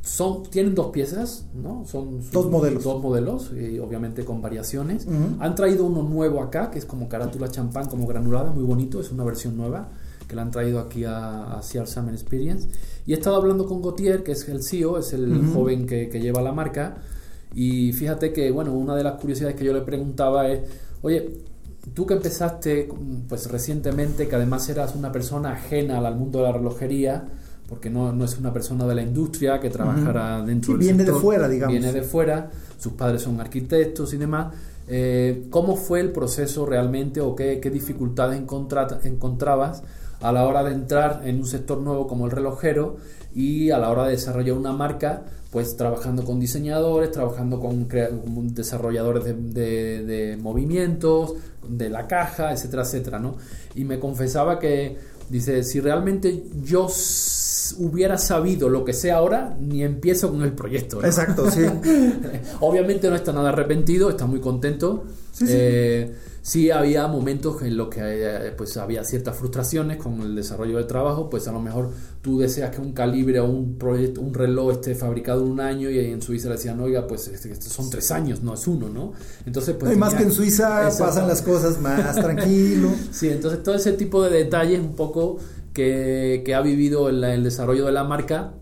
Son, 0.02 0.44
tienen 0.44 0.74
dos 0.74 0.86
piezas, 0.86 1.46
¿no? 1.54 1.84
Son, 1.84 2.20
dos 2.32 2.50
modelos. 2.50 2.84
Dos 2.84 3.02
modelos, 3.02 3.52
y 3.52 3.78
obviamente 3.78 4.24
con 4.24 4.40
variaciones. 4.40 5.06
Han 5.38 5.54
traído 5.54 5.84
uno 5.84 6.02
nuevo 6.02 6.42
acá, 6.42 6.70
que 6.70 6.78
es 6.78 6.84
como 6.84 7.08
carátula 7.08 7.50
champán, 7.50 7.86
como 7.86 8.06
granulada, 8.06 8.50
muy 8.50 8.64
bonito, 8.64 9.00
es 9.00 9.10
una 9.10 9.24
versión 9.24 9.56
nueva 9.56 9.88
que 10.26 10.36
la 10.36 10.42
han 10.42 10.50
traído 10.50 10.78
aquí 10.78 11.04
a, 11.04 11.54
a 11.54 11.62
Seattle 11.62 11.90
Summer 11.90 12.12
Experience. 12.12 12.68
Y 13.06 13.12
he 13.12 13.16
estado 13.16 13.36
hablando 13.36 13.64
con 13.64 13.80
Gautier, 13.80 14.22
que 14.22 14.32
es 14.32 14.46
el 14.48 14.62
CEO, 14.62 14.98
es 14.98 15.14
el 15.14 15.50
joven 15.54 15.86
que, 15.86 16.10
que 16.10 16.20
lleva 16.20 16.42
la 16.42 16.52
marca 16.52 16.98
y 17.54 17.92
fíjate 17.92 18.32
que, 18.32 18.50
bueno, 18.50 18.72
una 18.72 18.94
de 18.94 19.04
las 19.04 19.14
curiosidades 19.14 19.56
que 19.56 19.64
yo 19.64 19.72
le 19.72 19.80
preguntaba 19.80 20.48
es, 20.48 20.60
oye, 21.02 21.30
tú 21.94 22.06
que 22.06 22.14
empezaste 22.14 22.88
pues 23.28 23.50
recientemente, 23.50 24.28
que 24.28 24.36
además 24.36 24.68
eras 24.68 24.94
una 24.94 25.10
persona 25.10 25.52
ajena 25.52 25.98
al 25.98 26.16
mundo 26.16 26.38
de 26.38 26.44
la 26.44 26.52
relojería, 26.52 27.28
porque 27.68 27.90
no, 27.90 28.12
no 28.12 28.24
es 28.24 28.38
una 28.38 28.52
persona 28.52 28.86
de 28.86 28.94
la 28.94 29.02
industria 29.02 29.60
que 29.60 29.70
trabajara 29.70 30.42
dentro 30.42 30.74
del 30.74 30.80
viene 30.80 31.04
de 31.04 31.12
fuera, 31.12 31.48
digamos. 31.48 31.72
Viene 31.72 31.92
de 31.92 32.02
fuera, 32.02 32.50
sus 32.78 32.92
padres 32.92 33.22
son 33.22 33.40
arquitectos 33.40 34.14
y 34.14 34.16
demás. 34.16 34.54
Eh, 34.86 35.46
¿Cómo 35.50 35.76
fue 35.76 36.00
el 36.00 36.12
proceso 36.12 36.64
realmente 36.64 37.20
o 37.20 37.36
qué, 37.36 37.60
qué 37.60 37.70
dificultades 37.70 38.40
encontrabas 38.40 39.82
a 40.20 40.32
la 40.32 40.46
hora 40.46 40.64
de 40.64 40.72
entrar 40.72 41.22
en 41.24 41.38
un 41.38 41.46
sector 41.46 41.78
nuevo 41.78 42.06
como 42.06 42.26
el 42.26 42.32
relojero 42.32 42.96
y 43.34 43.70
a 43.70 43.78
la 43.78 43.90
hora 43.90 44.04
de 44.04 44.12
desarrollar 44.12 44.56
una 44.56 44.72
marca 44.72 45.22
pues 45.50 45.76
trabajando 45.76 46.24
con 46.24 46.38
diseñadores, 46.38 47.10
trabajando 47.10 47.58
con, 47.58 47.88
desarrolladores 48.54 49.24
de, 49.24 50.38
movimientos, 50.40 51.34
de 51.66 51.88
la 51.88 52.06
caja, 52.06 52.52
etcétera, 52.52 52.82
etcétera, 52.82 53.18
¿no? 53.18 53.36
Y 53.74 53.84
me 53.84 53.98
confesaba 53.98 54.58
que, 54.58 54.98
dice, 55.30 55.64
si 55.64 55.80
realmente 55.80 56.44
yo 56.62 56.88
hubiera 57.78 58.18
sabido 58.18 58.68
lo 58.68 58.84
que 58.84 58.92
sé 58.92 59.10
ahora, 59.10 59.56
ni 59.58 59.82
empiezo 59.82 60.30
con 60.30 60.42
el 60.42 60.52
proyecto. 60.52 61.02
Exacto, 61.02 61.50
sí. 61.50 61.62
Obviamente 62.60 63.08
no 63.08 63.16
está 63.16 63.32
nada 63.32 63.48
arrepentido, 63.48 64.10
está 64.10 64.26
muy 64.26 64.40
contento. 64.40 65.04
Sí, 65.32 65.46
sí. 65.46 65.52
Eh, 65.56 66.14
sí 66.48 66.70
había 66.70 67.06
momentos 67.08 67.60
en 67.60 67.76
los 67.76 67.88
que 67.88 68.00
eh, 68.02 68.54
pues 68.56 68.74
había 68.78 69.04
ciertas 69.04 69.36
frustraciones 69.36 69.98
con 69.98 70.22
el 70.22 70.34
desarrollo 70.34 70.78
del 70.78 70.86
trabajo, 70.86 71.28
pues 71.28 71.46
a 71.46 71.52
lo 71.52 71.60
mejor 71.60 71.90
tú 72.22 72.38
deseas 72.38 72.74
que 72.74 72.80
un 72.80 72.92
calibre 72.92 73.38
o 73.38 73.44
un 73.44 73.76
proyecto, 73.76 74.22
un 74.22 74.32
reloj 74.32 74.72
esté 74.72 74.94
fabricado 74.94 75.42
en 75.42 75.50
un 75.50 75.60
año 75.60 75.90
y 75.90 75.98
en 75.98 76.22
Suiza 76.22 76.48
le 76.48 76.54
decían, 76.54 76.80
oiga, 76.80 77.06
pues 77.06 77.28
este, 77.28 77.52
este 77.52 77.68
son 77.68 77.90
tres 77.90 78.10
años, 78.12 78.42
no 78.42 78.54
es 78.54 78.66
uno, 78.66 78.88
¿no? 78.88 79.12
Entonces, 79.44 79.76
pues... 79.78 79.94
más 79.98 80.14
que 80.14 80.22
en 80.22 80.32
Suiza 80.32 80.88
pasan 80.98 81.28
las 81.28 81.42
cosas 81.42 81.78
más 81.82 82.16
tranquilo. 82.22 82.88
sí, 83.10 83.28
entonces 83.28 83.62
todo 83.62 83.74
ese 83.74 83.92
tipo 83.92 84.22
de 84.22 84.30
detalles 84.44 84.80
un 84.80 84.96
poco 84.96 85.36
que, 85.74 86.42
que 86.46 86.54
ha 86.54 86.62
vivido 86.62 87.10
el, 87.10 87.22
el 87.24 87.44
desarrollo 87.44 87.84
de 87.84 87.92
la 87.92 88.04
marca 88.04 88.54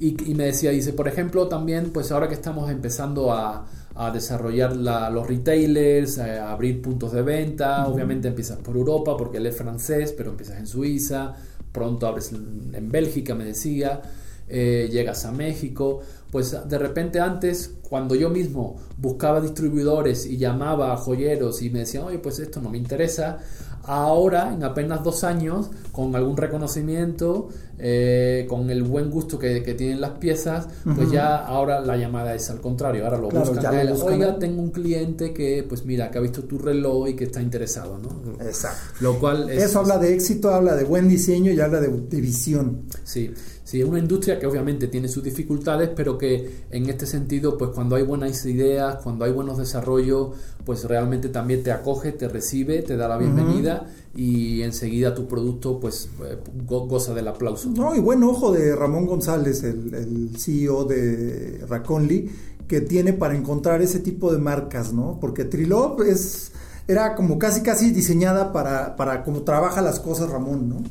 y, 0.00 0.30
y 0.30 0.34
me 0.34 0.46
decía, 0.46 0.70
dice, 0.70 0.94
por 0.94 1.08
ejemplo, 1.08 1.46
también, 1.46 1.90
pues 1.92 2.10
ahora 2.10 2.26
que 2.26 2.34
estamos 2.34 2.70
empezando 2.70 3.34
a 3.34 3.66
a 3.94 4.10
desarrollar 4.10 4.76
los 4.76 5.26
retailers, 5.26 6.18
a 6.18 6.50
abrir 6.50 6.80
puntos 6.80 7.12
de 7.12 7.22
venta. 7.22 7.86
Obviamente 7.86 8.28
empiezas 8.28 8.58
por 8.58 8.76
Europa 8.76 9.16
porque 9.16 9.38
él 9.38 9.46
es 9.46 9.56
francés, 9.56 10.14
pero 10.16 10.30
empiezas 10.30 10.58
en 10.58 10.66
Suiza, 10.66 11.34
pronto 11.72 12.06
abres 12.06 12.32
en, 12.32 12.90
Bélgica, 12.90 13.34
me 13.34 13.44
decía, 13.44 14.00
eh, 14.48 14.88
llegas 14.90 15.24
a 15.24 15.32
México. 15.32 16.00
pues 16.30 16.56
de 16.66 16.78
repente 16.78 17.20
antes, 17.20 17.74
cuando 17.82 18.14
yo 18.14 18.30
mismo 18.30 18.76
buscaba 18.96 19.40
distribuidores 19.40 20.24
y 20.24 20.38
llamaba 20.38 20.94
a 20.94 20.96
joyeros 20.96 21.60
y 21.60 21.68
me 21.68 21.80
decían, 21.80 22.04
oye, 22.04 22.18
pues 22.18 22.38
esto 22.38 22.60
no 22.62 22.70
me 22.70 22.78
interesa, 22.78 23.38
ahora 23.84 24.52
en 24.52 24.64
apenas 24.64 25.02
dos 25.02 25.24
años, 25.24 25.70
con 25.90 26.14
algún 26.16 26.36
reconocimiento, 26.36 27.48
eh, 27.78 28.46
con 28.48 28.70
el 28.70 28.82
buen 28.82 29.10
gusto 29.10 29.38
que, 29.38 29.60
tienen 29.74 30.00
las 30.00 30.12
piezas, 30.12 30.68
pues 30.94 31.10
ya 31.10 31.36
ahora 31.36 31.80
la 31.80 31.96
llamada 31.96 32.34
es 32.34 32.48
al 32.50 32.60
contrario, 32.60 33.04
ahora 33.04 33.18
lo 33.18 33.28
buscan, 33.28 33.74
oiga, 34.04 34.38
tengo 34.38 34.62
un 34.62 34.70
cliente 34.70 35.32
que, 35.32 35.64
pues 35.68 35.84
mira, 35.84 36.10
que 36.10 36.18
ha 36.18 36.20
visto 36.20 36.44
tu 36.44 36.58
reloj 36.58 37.08
y 37.08 37.14
que 37.14 37.24
está 37.24 37.42
interesado, 37.42 37.98
¿no? 37.98 38.44
Exacto. 38.44 38.78
Lo 39.00 39.18
cual 39.18 39.50
Eso 39.50 39.80
habla 39.80 39.98
de 39.98 40.14
éxito, 40.14 40.50
habla 40.50 40.76
de 40.76 40.84
buen 40.84 41.08
diseño 41.08 41.50
y 41.52 41.60
habla 41.60 41.80
de, 41.80 41.88
de 41.88 42.20
visión. 42.20 42.82
Sí. 43.04 43.32
Sí, 43.72 43.80
es 43.80 43.88
una 43.88 44.00
industria 44.00 44.38
que 44.38 44.46
obviamente 44.46 44.86
tiene 44.86 45.08
sus 45.08 45.24
dificultades, 45.24 45.88
pero 45.96 46.18
que 46.18 46.66
en 46.70 46.90
este 46.90 47.06
sentido, 47.06 47.56
pues 47.56 47.70
cuando 47.70 47.96
hay 47.96 48.02
buenas 48.02 48.44
ideas, 48.44 48.98
cuando 49.02 49.24
hay 49.24 49.32
buenos 49.32 49.56
desarrollos, 49.56 50.36
pues 50.66 50.84
realmente 50.84 51.30
también 51.30 51.62
te 51.62 51.72
acoge, 51.72 52.12
te 52.12 52.28
recibe, 52.28 52.82
te 52.82 52.98
da 52.98 53.08
la 53.08 53.16
bienvenida 53.16 53.90
y 54.14 54.60
enseguida 54.60 55.14
tu 55.14 55.26
producto 55.26 55.80
pues 55.80 56.10
eh, 56.22 56.36
goza 56.66 57.14
del 57.14 57.28
aplauso. 57.28 57.70
No, 57.70 57.94
y 57.94 58.00
buen 58.00 58.22
ojo 58.24 58.52
de 58.52 58.76
Ramón 58.76 59.06
González, 59.06 59.62
el, 59.62 59.94
el 59.94 60.36
CEO 60.36 60.84
de 60.84 61.64
Raconly, 61.66 62.30
que 62.68 62.82
tiene 62.82 63.14
para 63.14 63.34
encontrar 63.34 63.80
ese 63.80 64.00
tipo 64.00 64.30
de 64.30 64.38
marcas, 64.38 64.92
¿no? 64.92 65.16
Porque 65.18 65.46
Trilop 65.46 66.02
es 66.02 66.52
era 66.88 67.14
como 67.14 67.38
casi 67.38 67.62
casi 67.62 67.90
diseñada 67.90 68.52
para, 68.52 68.96
para 68.96 69.24
como 69.24 69.42
trabaja 69.42 69.80
las 69.80 69.98
cosas 69.98 70.28
Ramón, 70.28 70.68
¿no? 70.68 70.82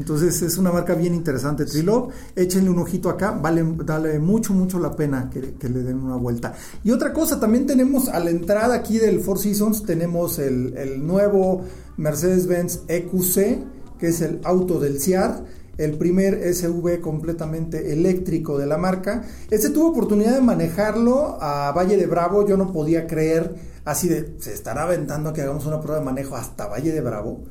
Entonces 0.00 0.40
es 0.40 0.56
una 0.56 0.72
marca 0.72 0.94
bien 0.94 1.14
interesante, 1.14 1.66
Trilop. 1.66 2.10
Échenle 2.34 2.70
un 2.70 2.78
ojito 2.78 3.10
acá, 3.10 3.32
vale, 3.32 3.62
vale 3.62 4.18
mucho, 4.18 4.54
mucho 4.54 4.78
la 4.78 4.96
pena 4.96 5.28
que, 5.28 5.68
le 5.68 5.82
den 5.82 5.98
una 5.98 6.16
vuelta. 6.16 6.54
Y 6.82 6.90
otra 6.90 7.12
cosa, 7.12 7.38
también 7.38 7.66
tenemos 7.66 8.08
a 8.08 8.18
la 8.18 8.30
entrada 8.30 8.74
aquí 8.74 8.96
del 8.96 9.20
Four 9.20 9.38
Seasons, 9.38 9.82
tenemos 9.84 10.38
el, 10.38 11.06
nuevo 11.06 11.66
Mercedes-Benz 11.98 12.84
EQC, 12.88 13.98
que 13.98 14.08
es 14.08 14.22
el 14.22 14.40
auto 14.44 14.80
del 14.80 15.00
CIAR 15.00 15.60
el 15.76 15.96
primer 15.96 16.54
SUV 16.54 17.00
completamente 17.00 17.92
eléctrico 17.92 18.58
de 18.58 18.66
la 18.66 18.76
marca. 18.76 19.22
Este 19.50 19.70
tuvo 19.70 19.88
oportunidad 19.88 20.34
de 20.34 20.42
manejarlo 20.42 21.38
a 21.40 21.72
Valle 21.72 21.96
de 21.96 22.06
Bravo, 22.06 22.46
yo 22.46 22.58
no 22.58 22.70
podía 22.70 23.06
creer 23.06 23.54
así 23.86 24.08
de, 24.08 24.34
se 24.40 24.52
estará 24.52 24.82
aventando 24.82 25.32
que 25.32 25.40
hagamos 25.40 25.64
una 25.64 25.80
prueba 25.80 26.00
de 26.00 26.04
manejo 26.04 26.36
hasta 26.36 26.66
Valle 26.66 26.92
de 26.92 27.00
Bravo. 27.00 27.44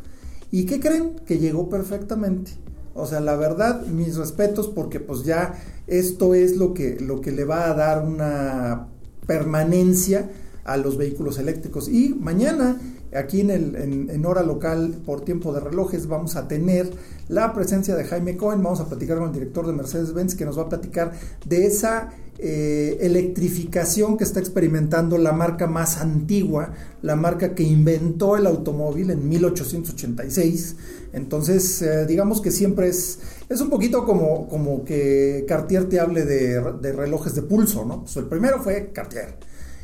¿Y 0.51 0.65
qué 0.65 0.79
creen? 0.79 1.15
Que 1.25 1.37
llegó 1.37 1.69
perfectamente. 1.69 2.51
O 2.93 3.05
sea, 3.05 3.19
la 3.19 3.35
verdad, 3.35 3.85
mis 3.85 4.17
respetos 4.17 4.67
porque 4.67 4.99
pues 4.99 5.23
ya 5.23 5.53
esto 5.87 6.33
es 6.33 6.57
lo 6.57 6.73
que, 6.73 6.99
lo 6.99 7.21
que 7.21 7.31
le 7.31 7.45
va 7.45 7.69
a 7.69 7.73
dar 7.73 8.05
una 8.05 8.87
permanencia 9.25 10.29
a 10.65 10.77
los 10.77 10.97
vehículos 10.97 11.37
eléctricos. 11.37 11.87
Y 11.87 12.15
mañana, 12.19 12.77
aquí 13.15 13.41
en, 13.41 14.25
hora 14.25 14.43
local, 14.43 15.01
por 15.05 15.21
tiempo 15.21 15.53
de 15.53 15.59
relojes, 15.59 16.07
vamos 16.07 16.35
a 16.35 16.47
tener 16.47 16.91
la 17.27 17.53
presencia 17.53 17.95
de 17.95 18.03
Jaime 18.03 18.37
Cohen. 18.37 18.63
Vamos 18.63 18.79
a 18.79 18.87
platicar 18.87 19.17
con 19.17 19.27
el 19.27 19.33
director 19.33 19.65
de 19.65 19.73
Mercedes-Benz 19.73 20.35
que 20.35 20.45
nos 20.45 20.57
va 20.57 20.63
a 20.63 20.69
platicar 20.69 21.13
de 21.45 21.65
esa 21.65 22.09
eh, 22.41 22.97
electrificación 23.01 24.17
que 24.17 24.23
está 24.23 24.39
experimentando 24.39 25.17
la 25.17 25.33
marca 25.33 25.67
más 25.67 25.97
antigua, 25.97 26.71
la 27.01 27.17
marca 27.17 27.53
que 27.53 27.63
inventó 27.63 28.37
el 28.37 28.47
automóvil 28.47 29.11
en 29.11 29.27
1886. 29.27 30.75
Entonces, 31.11 31.81
eh, 31.81 32.05
digamos 32.05 32.39
que 32.39 32.51
siempre 32.51 32.87
es, 32.87 33.19
es 33.49 33.59
un 33.59 33.69
poquito 33.69 34.05
como, 34.05 34.47
como 34.47 34.85
que 34.85 35.43
Cartier 35.49 35.89
te 35.89 35.99
hable 35.99 36.23
de, 36.23 36.61
relojes 36.93 37.35
de 37.35 37.41
pulso, 37.41 37.83
¿no? 37.83 38.03
Pues 38.03 38.15
el 38.15 38.25
primero 38.25 38.63
fue 38.63 38.91
Cartier. 38.93 39.35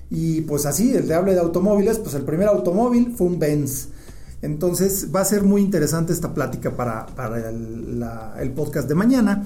Y 0.09 0.41
pues 0.41 0.65
así, 0.65 0.95
el 0.95 1.07
de 1.07 1.21
de 1.21 1.39
automóviles, 1.39 1.99
pues 1.99 2.15
el 2.15 2.23
primer 2.23 2.47
automóvil 2.47 3.13
fue 3.15 3.27
un 3.27 3.39
Benz. 3.39 3.89
Entonces 4.41 5.09
va 5.13 5.21
a 5.21 5.25
ser 5.25 5.43
muy 5.43 5.61
interesante 5.61 6.13
esta 6.13 6.33
plática 6.33 6.71
para, 6.71 7.07
el 8.39 8.51
podcast 8.51 8.87
de 8.87 8.95
mañana. 8.95 9.43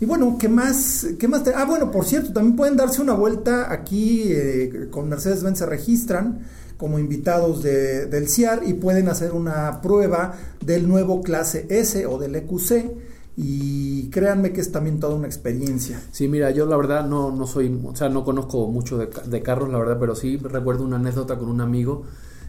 Y 0.00 0.06
bueno, 0.06 0.36
¿qué 0.38 0.48
más? 0.48 1.06
¿Qué 1.18 1.26
más 1.26 1.42
Ah, 1.54 1.64
bueno, 1.64 1.90
por 1.90 2.04
cierto, 2.04 2.32
también 2.32 2.56
pueden 2.56 2.76
darse 2.76 3.02
una 3.02 3.14
vuelta 3.14 3.70
aquí 3.72 4.22
eh, 4.26 4.88
con 4.90 5.08
Mercedes-Benz 5.08 5.58
se 5.58 5.66
registran 5.66 6.46
como 6.76 7.00
invitados 7.00 7.62
de, 7.64 8.06
del 8.06 8.28
CIAR 8.28 8.62
y 8.64 8.74
pueden 8.74 9.08
hacer 9.08 9.32
una 9.32 9.82
prueba 9.82 10.34
del 10.64 10.88
nuevo 10.88 11.22
clase 11.22 11.66
S 11.68 12.06
o 12.06 12.18
del 12.18 12.36
EQC 12.36 13.07
y 13.40 14.10
créanme 14.10 14.52
que 14.52 14.60
es 14.60 14.72
también 14.72 14.98
toda 14.98 15.14
una 15.14 15.28
experiencia. 15.28 16.02
Sí, 16.10 16.26
mira, 16.26 16.50
yo 16.50 16.66
la 16.66 16.76
verdad 16.76 17.06
no, 17.06 17.30
no 17.30 17.46
soy, 17.46 17.80
o 17.84 17.94
sea, 17.94 18.08
no 18.08 18.24
conozco 18.24 18.66
mucho 18.66 18.98
de, 18.98 19.08
de 19.26 19.42
carros, 19.42 19.68
la 19.68 19.78
verdad, 19.78 19.96
pero 20.00 20.16
sí 20.16 20.38
recuerdo 20.38 20.82
una 20.82 20.96
anécdota 20.96 21.38
con 21.38 21.48
un 21.48 21.60
amigo 21.60 22.02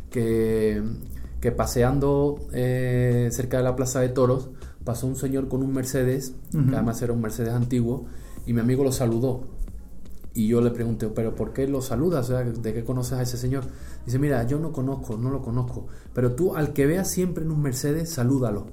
que, 0.10 0.82
que 1.42 1.52
paseando 1.52 2.40
eh, 2.54 3.30
cerca 3.32 3.58
de 3.58 3.66
la 3.66 3.76
Plaza 3.76 4.00
de 4.00 4.10
Toros, 4.10 4.50
pasó 4.84 5.06
un 5.06 5.16
señor 5.16 5.48
con 5.48 5.62
un 5.62 5.72
Mercedes, 5.74 6.34
que 6.52 6.76
además 6.76 7.00
era 7.04 7.14
un 7.14 7.22
Mercedes 7.22 7.54
antiguo, 7.54 8.08
y 8.48 8.54
mi 8.54 8.62
amigo 8.62 8.84
lo 8.84 8.92
saludó. 8.92 9.44
Y 10.34 10.48
yo 10.48 10.62
le 10.62 10.72
pregunté, 10.72 11.08
¿pero 11.08 11.36
por 11.36 11.54
qué 11.54 11.68
lo 11.68 11.82
saludas? 11.82 12.30
¿De 12.30 12.74
qué 12.74 12.84
conoces 12.84 13.14
a 13.14 13.22
ese 13.22 13.38
señor? 13.38 13.64
Dice, 14.06 14.20
mira, 14.20 14.46
yo 14.46 14.60
no 14.60 14.72
conozco, 14.72 15.18
no 15.18 15.32
lo 15.32 15.42
conozco, 15.42 15.88
pero 16.14 16.34
tú 16.34 16.56
al 16.56 16.72
que 16.74 16.86
veas 16.86 17.10
siempre 17.10 17.44
en 17.44 17.52
un 17.52 17.62
Mercedes, 17.62 18.10
salúdalo. 18.10 18.68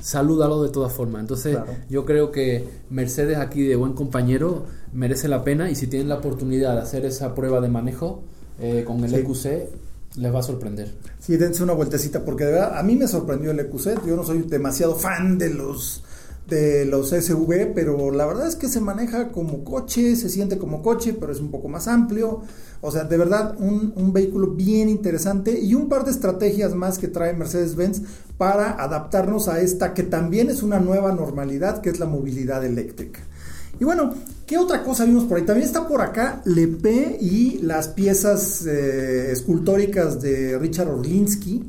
Salúdalo 0.00 0.62
de 0.62 0.70
todas 0.70 0.92
formas. 0.92 1.20
Entonces, 1.20 1.58
yo 1.88 2.04
creo 2.04 2.32
que 2.32 2.66
Mercedes 2.90 3.38
aquí 3.38 3.62
de 3.62 3.76
buen 3.76 3.92
compañero 3.92 4.64
merece 4.92 5.28
la 5.28 5.44
pena 5.44 5.70
y 5.70 5.74
si 5.74 5.86
tienen 5.86 6.08
la 6.08 6.16
oportunidad 6.16 6.74
de 6.74 6.80
hacer 6.80 7.04
esa 7.04 7.34
prueba 7.34 7.60
de 7.60 7.68
manejo 7.68 8.22
eh, 8.58 8.82
con 8.86 9.04
el 9.04 9.14
EQC, 9.14 9.68
les 10.16 10.34
va 10.34 10.40
a 10.40 10.42
sorprender. 10.42 10.94
Sí, 11.18 11.36
dense 11.36 11.62
una 11.62 11.74
vueltecita, 11.74 12.24
porque 12.24 12.44
de 12.44 12.52
verdad 12.52 12.78
a 12.78 12.82
mí 12.82 12.96
me 12.96 13.06
sorprendió 13.06 13.50
el 13.50 13.60
EQC. 13.60 14.06
Yo 14.06 14.16
no 14.16 14.24
soy 14.24 14.42
demasiado 14.42 14.94
fan 14.94 15.36
de 15.38 15.50
los 15.50 16.02
de 16.48 16.84
los 16.84 17.10
SUV, 17.10 17.72
pero 17.74 18.10
la 18.10 18.26
verdad 18.26 18.46
es 18.46 18.56
que 18.56 18.68
se 18.68 18.80
maneja 18.80 19.32
como 19.32 19.64
coche, 19.64 20.16
se 20.16 20.28
siente 20.28 20.58
como 20.58 20.82
coche, 20.82 21.12
pero 21.18 21.32
es 21.32 21.40
un 21.40 21.50
poco 21.50 21.68
más 21.68 21.88
amplio. 21.88 22.42
O 22.80 22.90
sea, 22.92 23.04
de 23.04 23.16
verdad, 23.16 23.56
un, 23.58 23.92
un 23.96 24.12
vehículo 24.12 24.48
bien 24.48 24.88
interesante 24.88 25.58
y 25.58 25.74
un 25.74 25.88
par 25.88 26.04
de 26.04 26.12
estrategias 26.12 26.74
más 26.74 26.98
que 26.98 27.08
trae 27.08 27.32
Mercedes-Benz 27.32 28.02
para 28.38 28.72
adaptarnos 28.72 29.48
a 29.48 29.60
esta 29.60 29.94
que 29.94 30.02
también 30.02 30.50
es 30.50 30.62
una 30.62 30.78
nueva 30.78 31.12
normalidad, 31.12 31.80
que 31.80 31.90
es 31.90 31.98
la 31.98 32.06
movilidad 32.06 32.64
eléctrica. 32.64 33.20
Y 33.78 33.84
bueno, 33.84 34.14
¿qué 34.46 34.56
otra 34.56 34.82
cosa 34.82 35.04
vimos 35.04 35.24
por 35.24 35.36
ahí? 35.36 35.44
También 35.44 35.66
está 35.66 35.86
por 35.86 36.00
acá 36.00 36.40
Lepe 36.44 37.18
y 37.20 37.58
las 37.62 37.88
piezas 37.88 38.64
eh, 38.66 39.32
escultóricas 39.32 40.20
de 40.20 40.58
Richard 40.58 40.88
Orlinsky, 40.88 41.62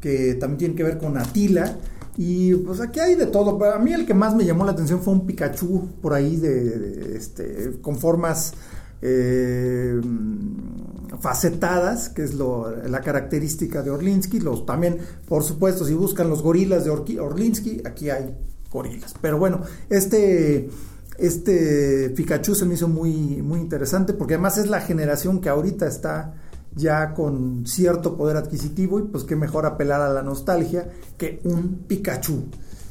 que 0.00 0.34
también 0.34 0.58
tienen 0.58 0.76
que 0.76 0.82
ver 0.82 0.98
con 0.98 1.16
Atila. 1.16 1.76
Y 2.16 2.54
pues 2.54 2.80
aquí 2.80 3.00
hay 3.00 3.14
de 3.14 3.26
todo. 3.26 3.62
A 3.64 3.78
mí 3.78 3.92
el 3.92 4.06
que 4.06 4.14
más 4.14 4.34
me 4.34 4.44
llamó 4.44 4.64
la 4.64 4.72
atención 4.72 5.00
fue 5.00 5.14
un 5.14 5.26
Pikachu 5.26 5.88
por 6.02 6.12
ahí 6.12 6.36
de, 6.36 7.16
este, 7.16 7.78
con 7.80 7.98
formas 7.98 8.52
eh, 9.00 10.00
facetadas, 11.20 12.08
que 12.08 12.24
es 12.24 12.34
lo, 12.34 12.70
la 12.86 13.00
característica 13.00 13.82
de 13.82 13.90
Orlinsky. 13.90 14.40
Los, 14.40 14.66
también, 14.66 14.98
por 15.26 15.44
supuesto, 15.44 15.84
si 15.84 15.94
buscan 15.94 16.28
los 16.28 16.42
gorilas 16.42 16.84
de 16.84 16.90
Orlinsky, 16.90 17.82
aquí 17.84 18.10
hay 18.10 18.34
gorilas. 18.70 19.14
Pero 19.20 19.38
bueno, 19.38 19.62
este 19.88 20.68
este 21.20 22.10
Pikachu 22.10 22.54
se 22.54 22.64
me 22.64 22.74
hizo 22.74 22.88
muy, 22.88 23.42
muy 23.42 23.60
interesante 23.60 24.14
porque 24.14 24.34
además 24.34 24.56
es 24.56 24.68
la 24.68 24.80
generación 24.80 25.40
que 25.40 25.50
ahorita 25.50 25.86
está 25.86 26.34
ya 26.74 27.14
con 27.14 27.66
cierto 27.66 28.16
poder 28.16 28.36
adquisitivo 28.36 28.98
y 28.98 29.02
pues 29.02 29.24
qué 29.24 29.36
mejor 29.36 29.66
apelar 29.66 30.00
a 30.00 30.08
la 30.12 30.22
nostalgia 30.22 30.88
que 31.16 31.40
un 31.44 31.84
Pikachu. 31.86 32.44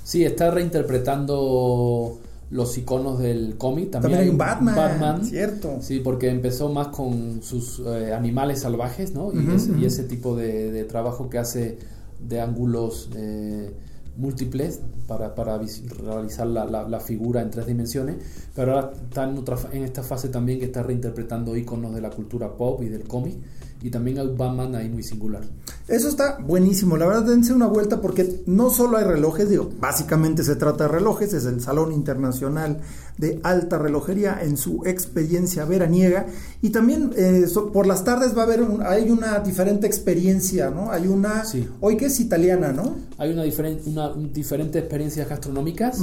Sí, 0.03 0.25
está 0.25 0.51
reinterpretando 0.51 2.19
los 2.51 2.77
iconos 2.77 3.19
del 3.19 3.57
cómic. 3.57 3.91
También, 3.91 4.19
hay 4.19 4.29
un 4.29 4.37
Batman, 4.37 5.23
cierto. 5.23 5.77
Sí, 5.81 5.99
porque 5.99 6.29
empezó 6.29 6.69
más 6.69 6.87
con 6.87 7.41
sus 7.43 7.79
eh, 7.85 8.13
animales 8.13 8.61
salvajes, 8.61 9.13
¿no? 9.13 9.31
Y, 9.31 9.85
ese 9.85 10.03
tipo 10.03 10.35
de, 10.35 10.83
trabajo 10.85 11.29
que 11.29 11.37
hace 11.37 11.77
de 12.19 12.41
ángulos... 12.41 13.09
Eh, 13.15 13.71
múltiples 14.19 14.81
para, 15.07 15.33
para 15.33 15.57
realizar 15.57 16.45
la, 16.45 16.65
la, 16.65 16.99
figura 16.99 17.41
en 17.41 17.49
tres 17.49 17.65
dimensiones, 17.65 18.17
pero 18.53 18.75
ahora 18.75 18.91
está 19.07 19.23
en, 19.23 19.37
otra, 19.37 19.57
en 19.71 19.83
esta 19.83 20.03
fase 20.03 20.27
también 20.27 20.59
que 20.59 20.65
está 20.65 20.83
reinterpretando 20.83 21.55
iconos 21.55 21.95
de 21.95 22.01
la 22.01 22.09
cultura 22.09 22.55
pop 22.55 22.83
y 22.83 22.89
del 22.89 23.07
cómic 23.07 23.37
y 23.81 23.89
también 23.89 24.19
hay 24.19 24.27
un 24.27 24.37
Batman 24.37 24.75
ahí 24.75 24.89
muy 24.89 25.03
singular. 25.03 25.41
Eso 25.87 26.07
está 26.07 26.37
buenísimo, 26.37 26.97
la 26.97 27.07
verdad 27.07 27.23
dense 27.23 27.51
una 27.51 27.65
vuelta 27.65 27.99
porque 27.99 28.43
no 28.45 28.69
solo 28.69 28.97
hay 28.97 29.05
relojes, 29.05 29.49
digo, 29.49 29.71
básicamente 29.79 30.43
se 30.43 30.55
trata 30.55 30.83
de 30.83 30.89
relojes, 30.89 31.33
es 31.33 31.45
el 31.45 31.61
Salón 31.61 31.91
Internacional 31.91 32.79
de 33.17 33.39
Alta 33.43 33.77
Relojería 33.77 34.39
en 34.41 34.55
su 34.55 34.83
experiencia 34.85 35.65
veraniega 35.65 36.27
y 36.61 36.69
también 36.69 37.11
eh, 37.17 37.45
por 37.73 37.87
las 37.87 38.03
tardes 38.03 38.37
va 38.37 38.43
a 38.43 38.45
haber 38.45 38.63
hay 38.85 39.09
una 39.09 39.39
diferente 39.39 39.87
experiencia, 39.87 40.69
¿no? 40.69 40.91
Hay 40.91 41.07
una, 41.07 41.43
hoy 41.81 41.97
que 41.97 42.05
es 42.05 42.19
italiana, 42.19 42.71
¿no? 42.71 42.95
Hay 43.17 43.33
una, 43.33 43.43
diferente 43.43 43.89
una 43.89 44.13
diferentes 44.13 44.79
experiencias 44.81 45.27
gastronómicas 45.27 45.99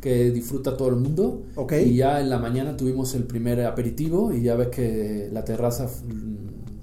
que 0.00 0.30
disfruta 0.30 0.76
todo 0.76 0.90
el 0.90 0.96
mundo 0.96 1.42
okay. 1.56 1.88
y 1.88 1.96
ya 1.96 2.20
en 2.20 2.28
la 2.28 2.38
mañana 2.38 2.76
tuvimos 2.76 3.14
el 3.14 3.24
primer 3.24 3.64
aperitivo 3.64 4.32
y 4.32 4.42
ya 4.42 4.54
ves 4.56 4.68
que 4.68 5.30
la 5.32 5.44
terraza 5.44 5.88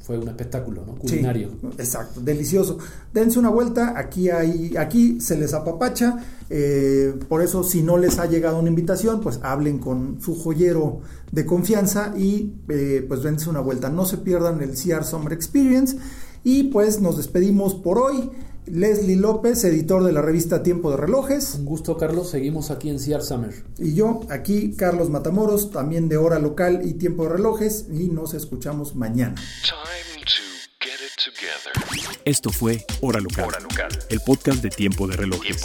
fue 0.02 0.18
un 0.18 0.28
espectáculo 0.28 0.84
¿no? 0.86 0.96
culinario. 0.96 1.50
exacto, 1.78 2.22
delicioso. 2.22 2.78
Dense 3.14 3.38
una 3.38 3.50
vuelta, 3.50 3.94
aquí 3.98 4.30
hay, 4.30 4.76
aquí 4.78 5.22
se 5.22 5.38
les 5.38 5.54
apapacha, 5.54 6.18
eh, 6.50 7.14
por 7.28 7.42
eso 7.42 7.64
si 7.64 7.84
no 7.84 7.98
les 7.98 8.18
ha 8.18 8.26
llegado 8.26 8.60
una 8.60 8.70
invitación, 8.70 9.22
pues 9.22 9.40
hablen 9.44 9.78
con 9.78 10.20
su 10.22 10.36
joyero 10.36 11.02
de 11.32 11.46
confianza 11.46 12.14
y 12.18 12.54
eh, 12.70 13.06
pues 13.08 13.24
dense 13.24 13.50
una 13.50 13.60
vuelta. 13.60 13.90
No 13.90 14.06
se 14.06 14.18
pierdan 14.18 14.62
el 14.62 14.72
CR 14.72 15.04
Summer 15.04 15.34
Experience 15.34 15.98
y 16.44 16.64
pues 16.66 17.02
nos 17.02 17.18
despedimos 17.18 17.76
por 17.76 18.00
hoy. 18.00 18.32
Leslie 18.72 19.16
López, 19.16 19.64
editor 19.64 20.04
de 20.04 20.12
la 20.12 20.22
revista 20.22 20.64
Tiempo 20.64 20.92
de 20.92 20.98
Relojes. 20.98 21.56
Un 21.56 21.66
gusto, 21.66 21.98
Carlos. 21.98 22.30
Seguimos 22.30 22.72
aquí 22.72 22.90
en 22.90 22.98
CR 22.98 23.22
Summer. 23.22 23.54
Y 23.78 23.96
yo, 23.96 24.22
aquí, 24.30 24.76
Carlos 24.76 25.10
Matamoros, 25.10 25.72
también 25.72 26.10
de 26.10 26.18
Hora 26.18 26.40
Local 26.40 26.82
y 26.84 26.94
Tiempo 26.94 27.24
de 27.24 27.30
Relojes. 27.30 27.88
Y 27.92 28.10
nos 28.10 28.34
escuchamos 28.34 28.96
mañana. 28.96 29.36
Esto 32.26 32.50
fue 32.52 32.86
Hora 33.02 33.20
Local, 33.20 33.50
el 34.10 34.20
podcast 34.22 34.62
de 34.62 34.70
Tiempo 34.70 35.08
de 35.08 35.18
Relojes. 35.18 35.62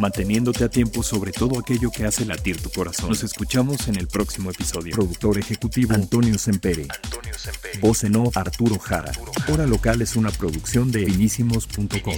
Manteniéndote 0.00 0.64
a 0.64 0.70
tiempo 0.70 1.02
sobre 1.02 1.30
todo 1.30 1.58
aquello 1.58 1.90
que 1.90 2.06
hace 2.06 2.24
latir 2.24 2.60
tu 2.60 2.70
corazón. 2.70 3.10
Nos 3.10 3.22
escuchamos 3.22 3.86
en 3.86 3.96
el 3.96 4.08
próximo 4.08 4.50
episodio. 4.50 4.94
Productor 4.96 5.36
ejecutivo 5.36 5.94
Antonio 5.94 6.38
Sempere. 6.38 6.88
Voz 7.80 8.02
en 8.04 8.16
off 8.16 8.34
Arturo 8.38 8.78
Jara. 8.78 9.12
Hora 9.52 9.66
Local 9.66 10.00
es 10.00 10.16
una 10.16 10.30
producción 10.30 10.90
de 10.90 11.04
finísimos.com. 11.04 12.14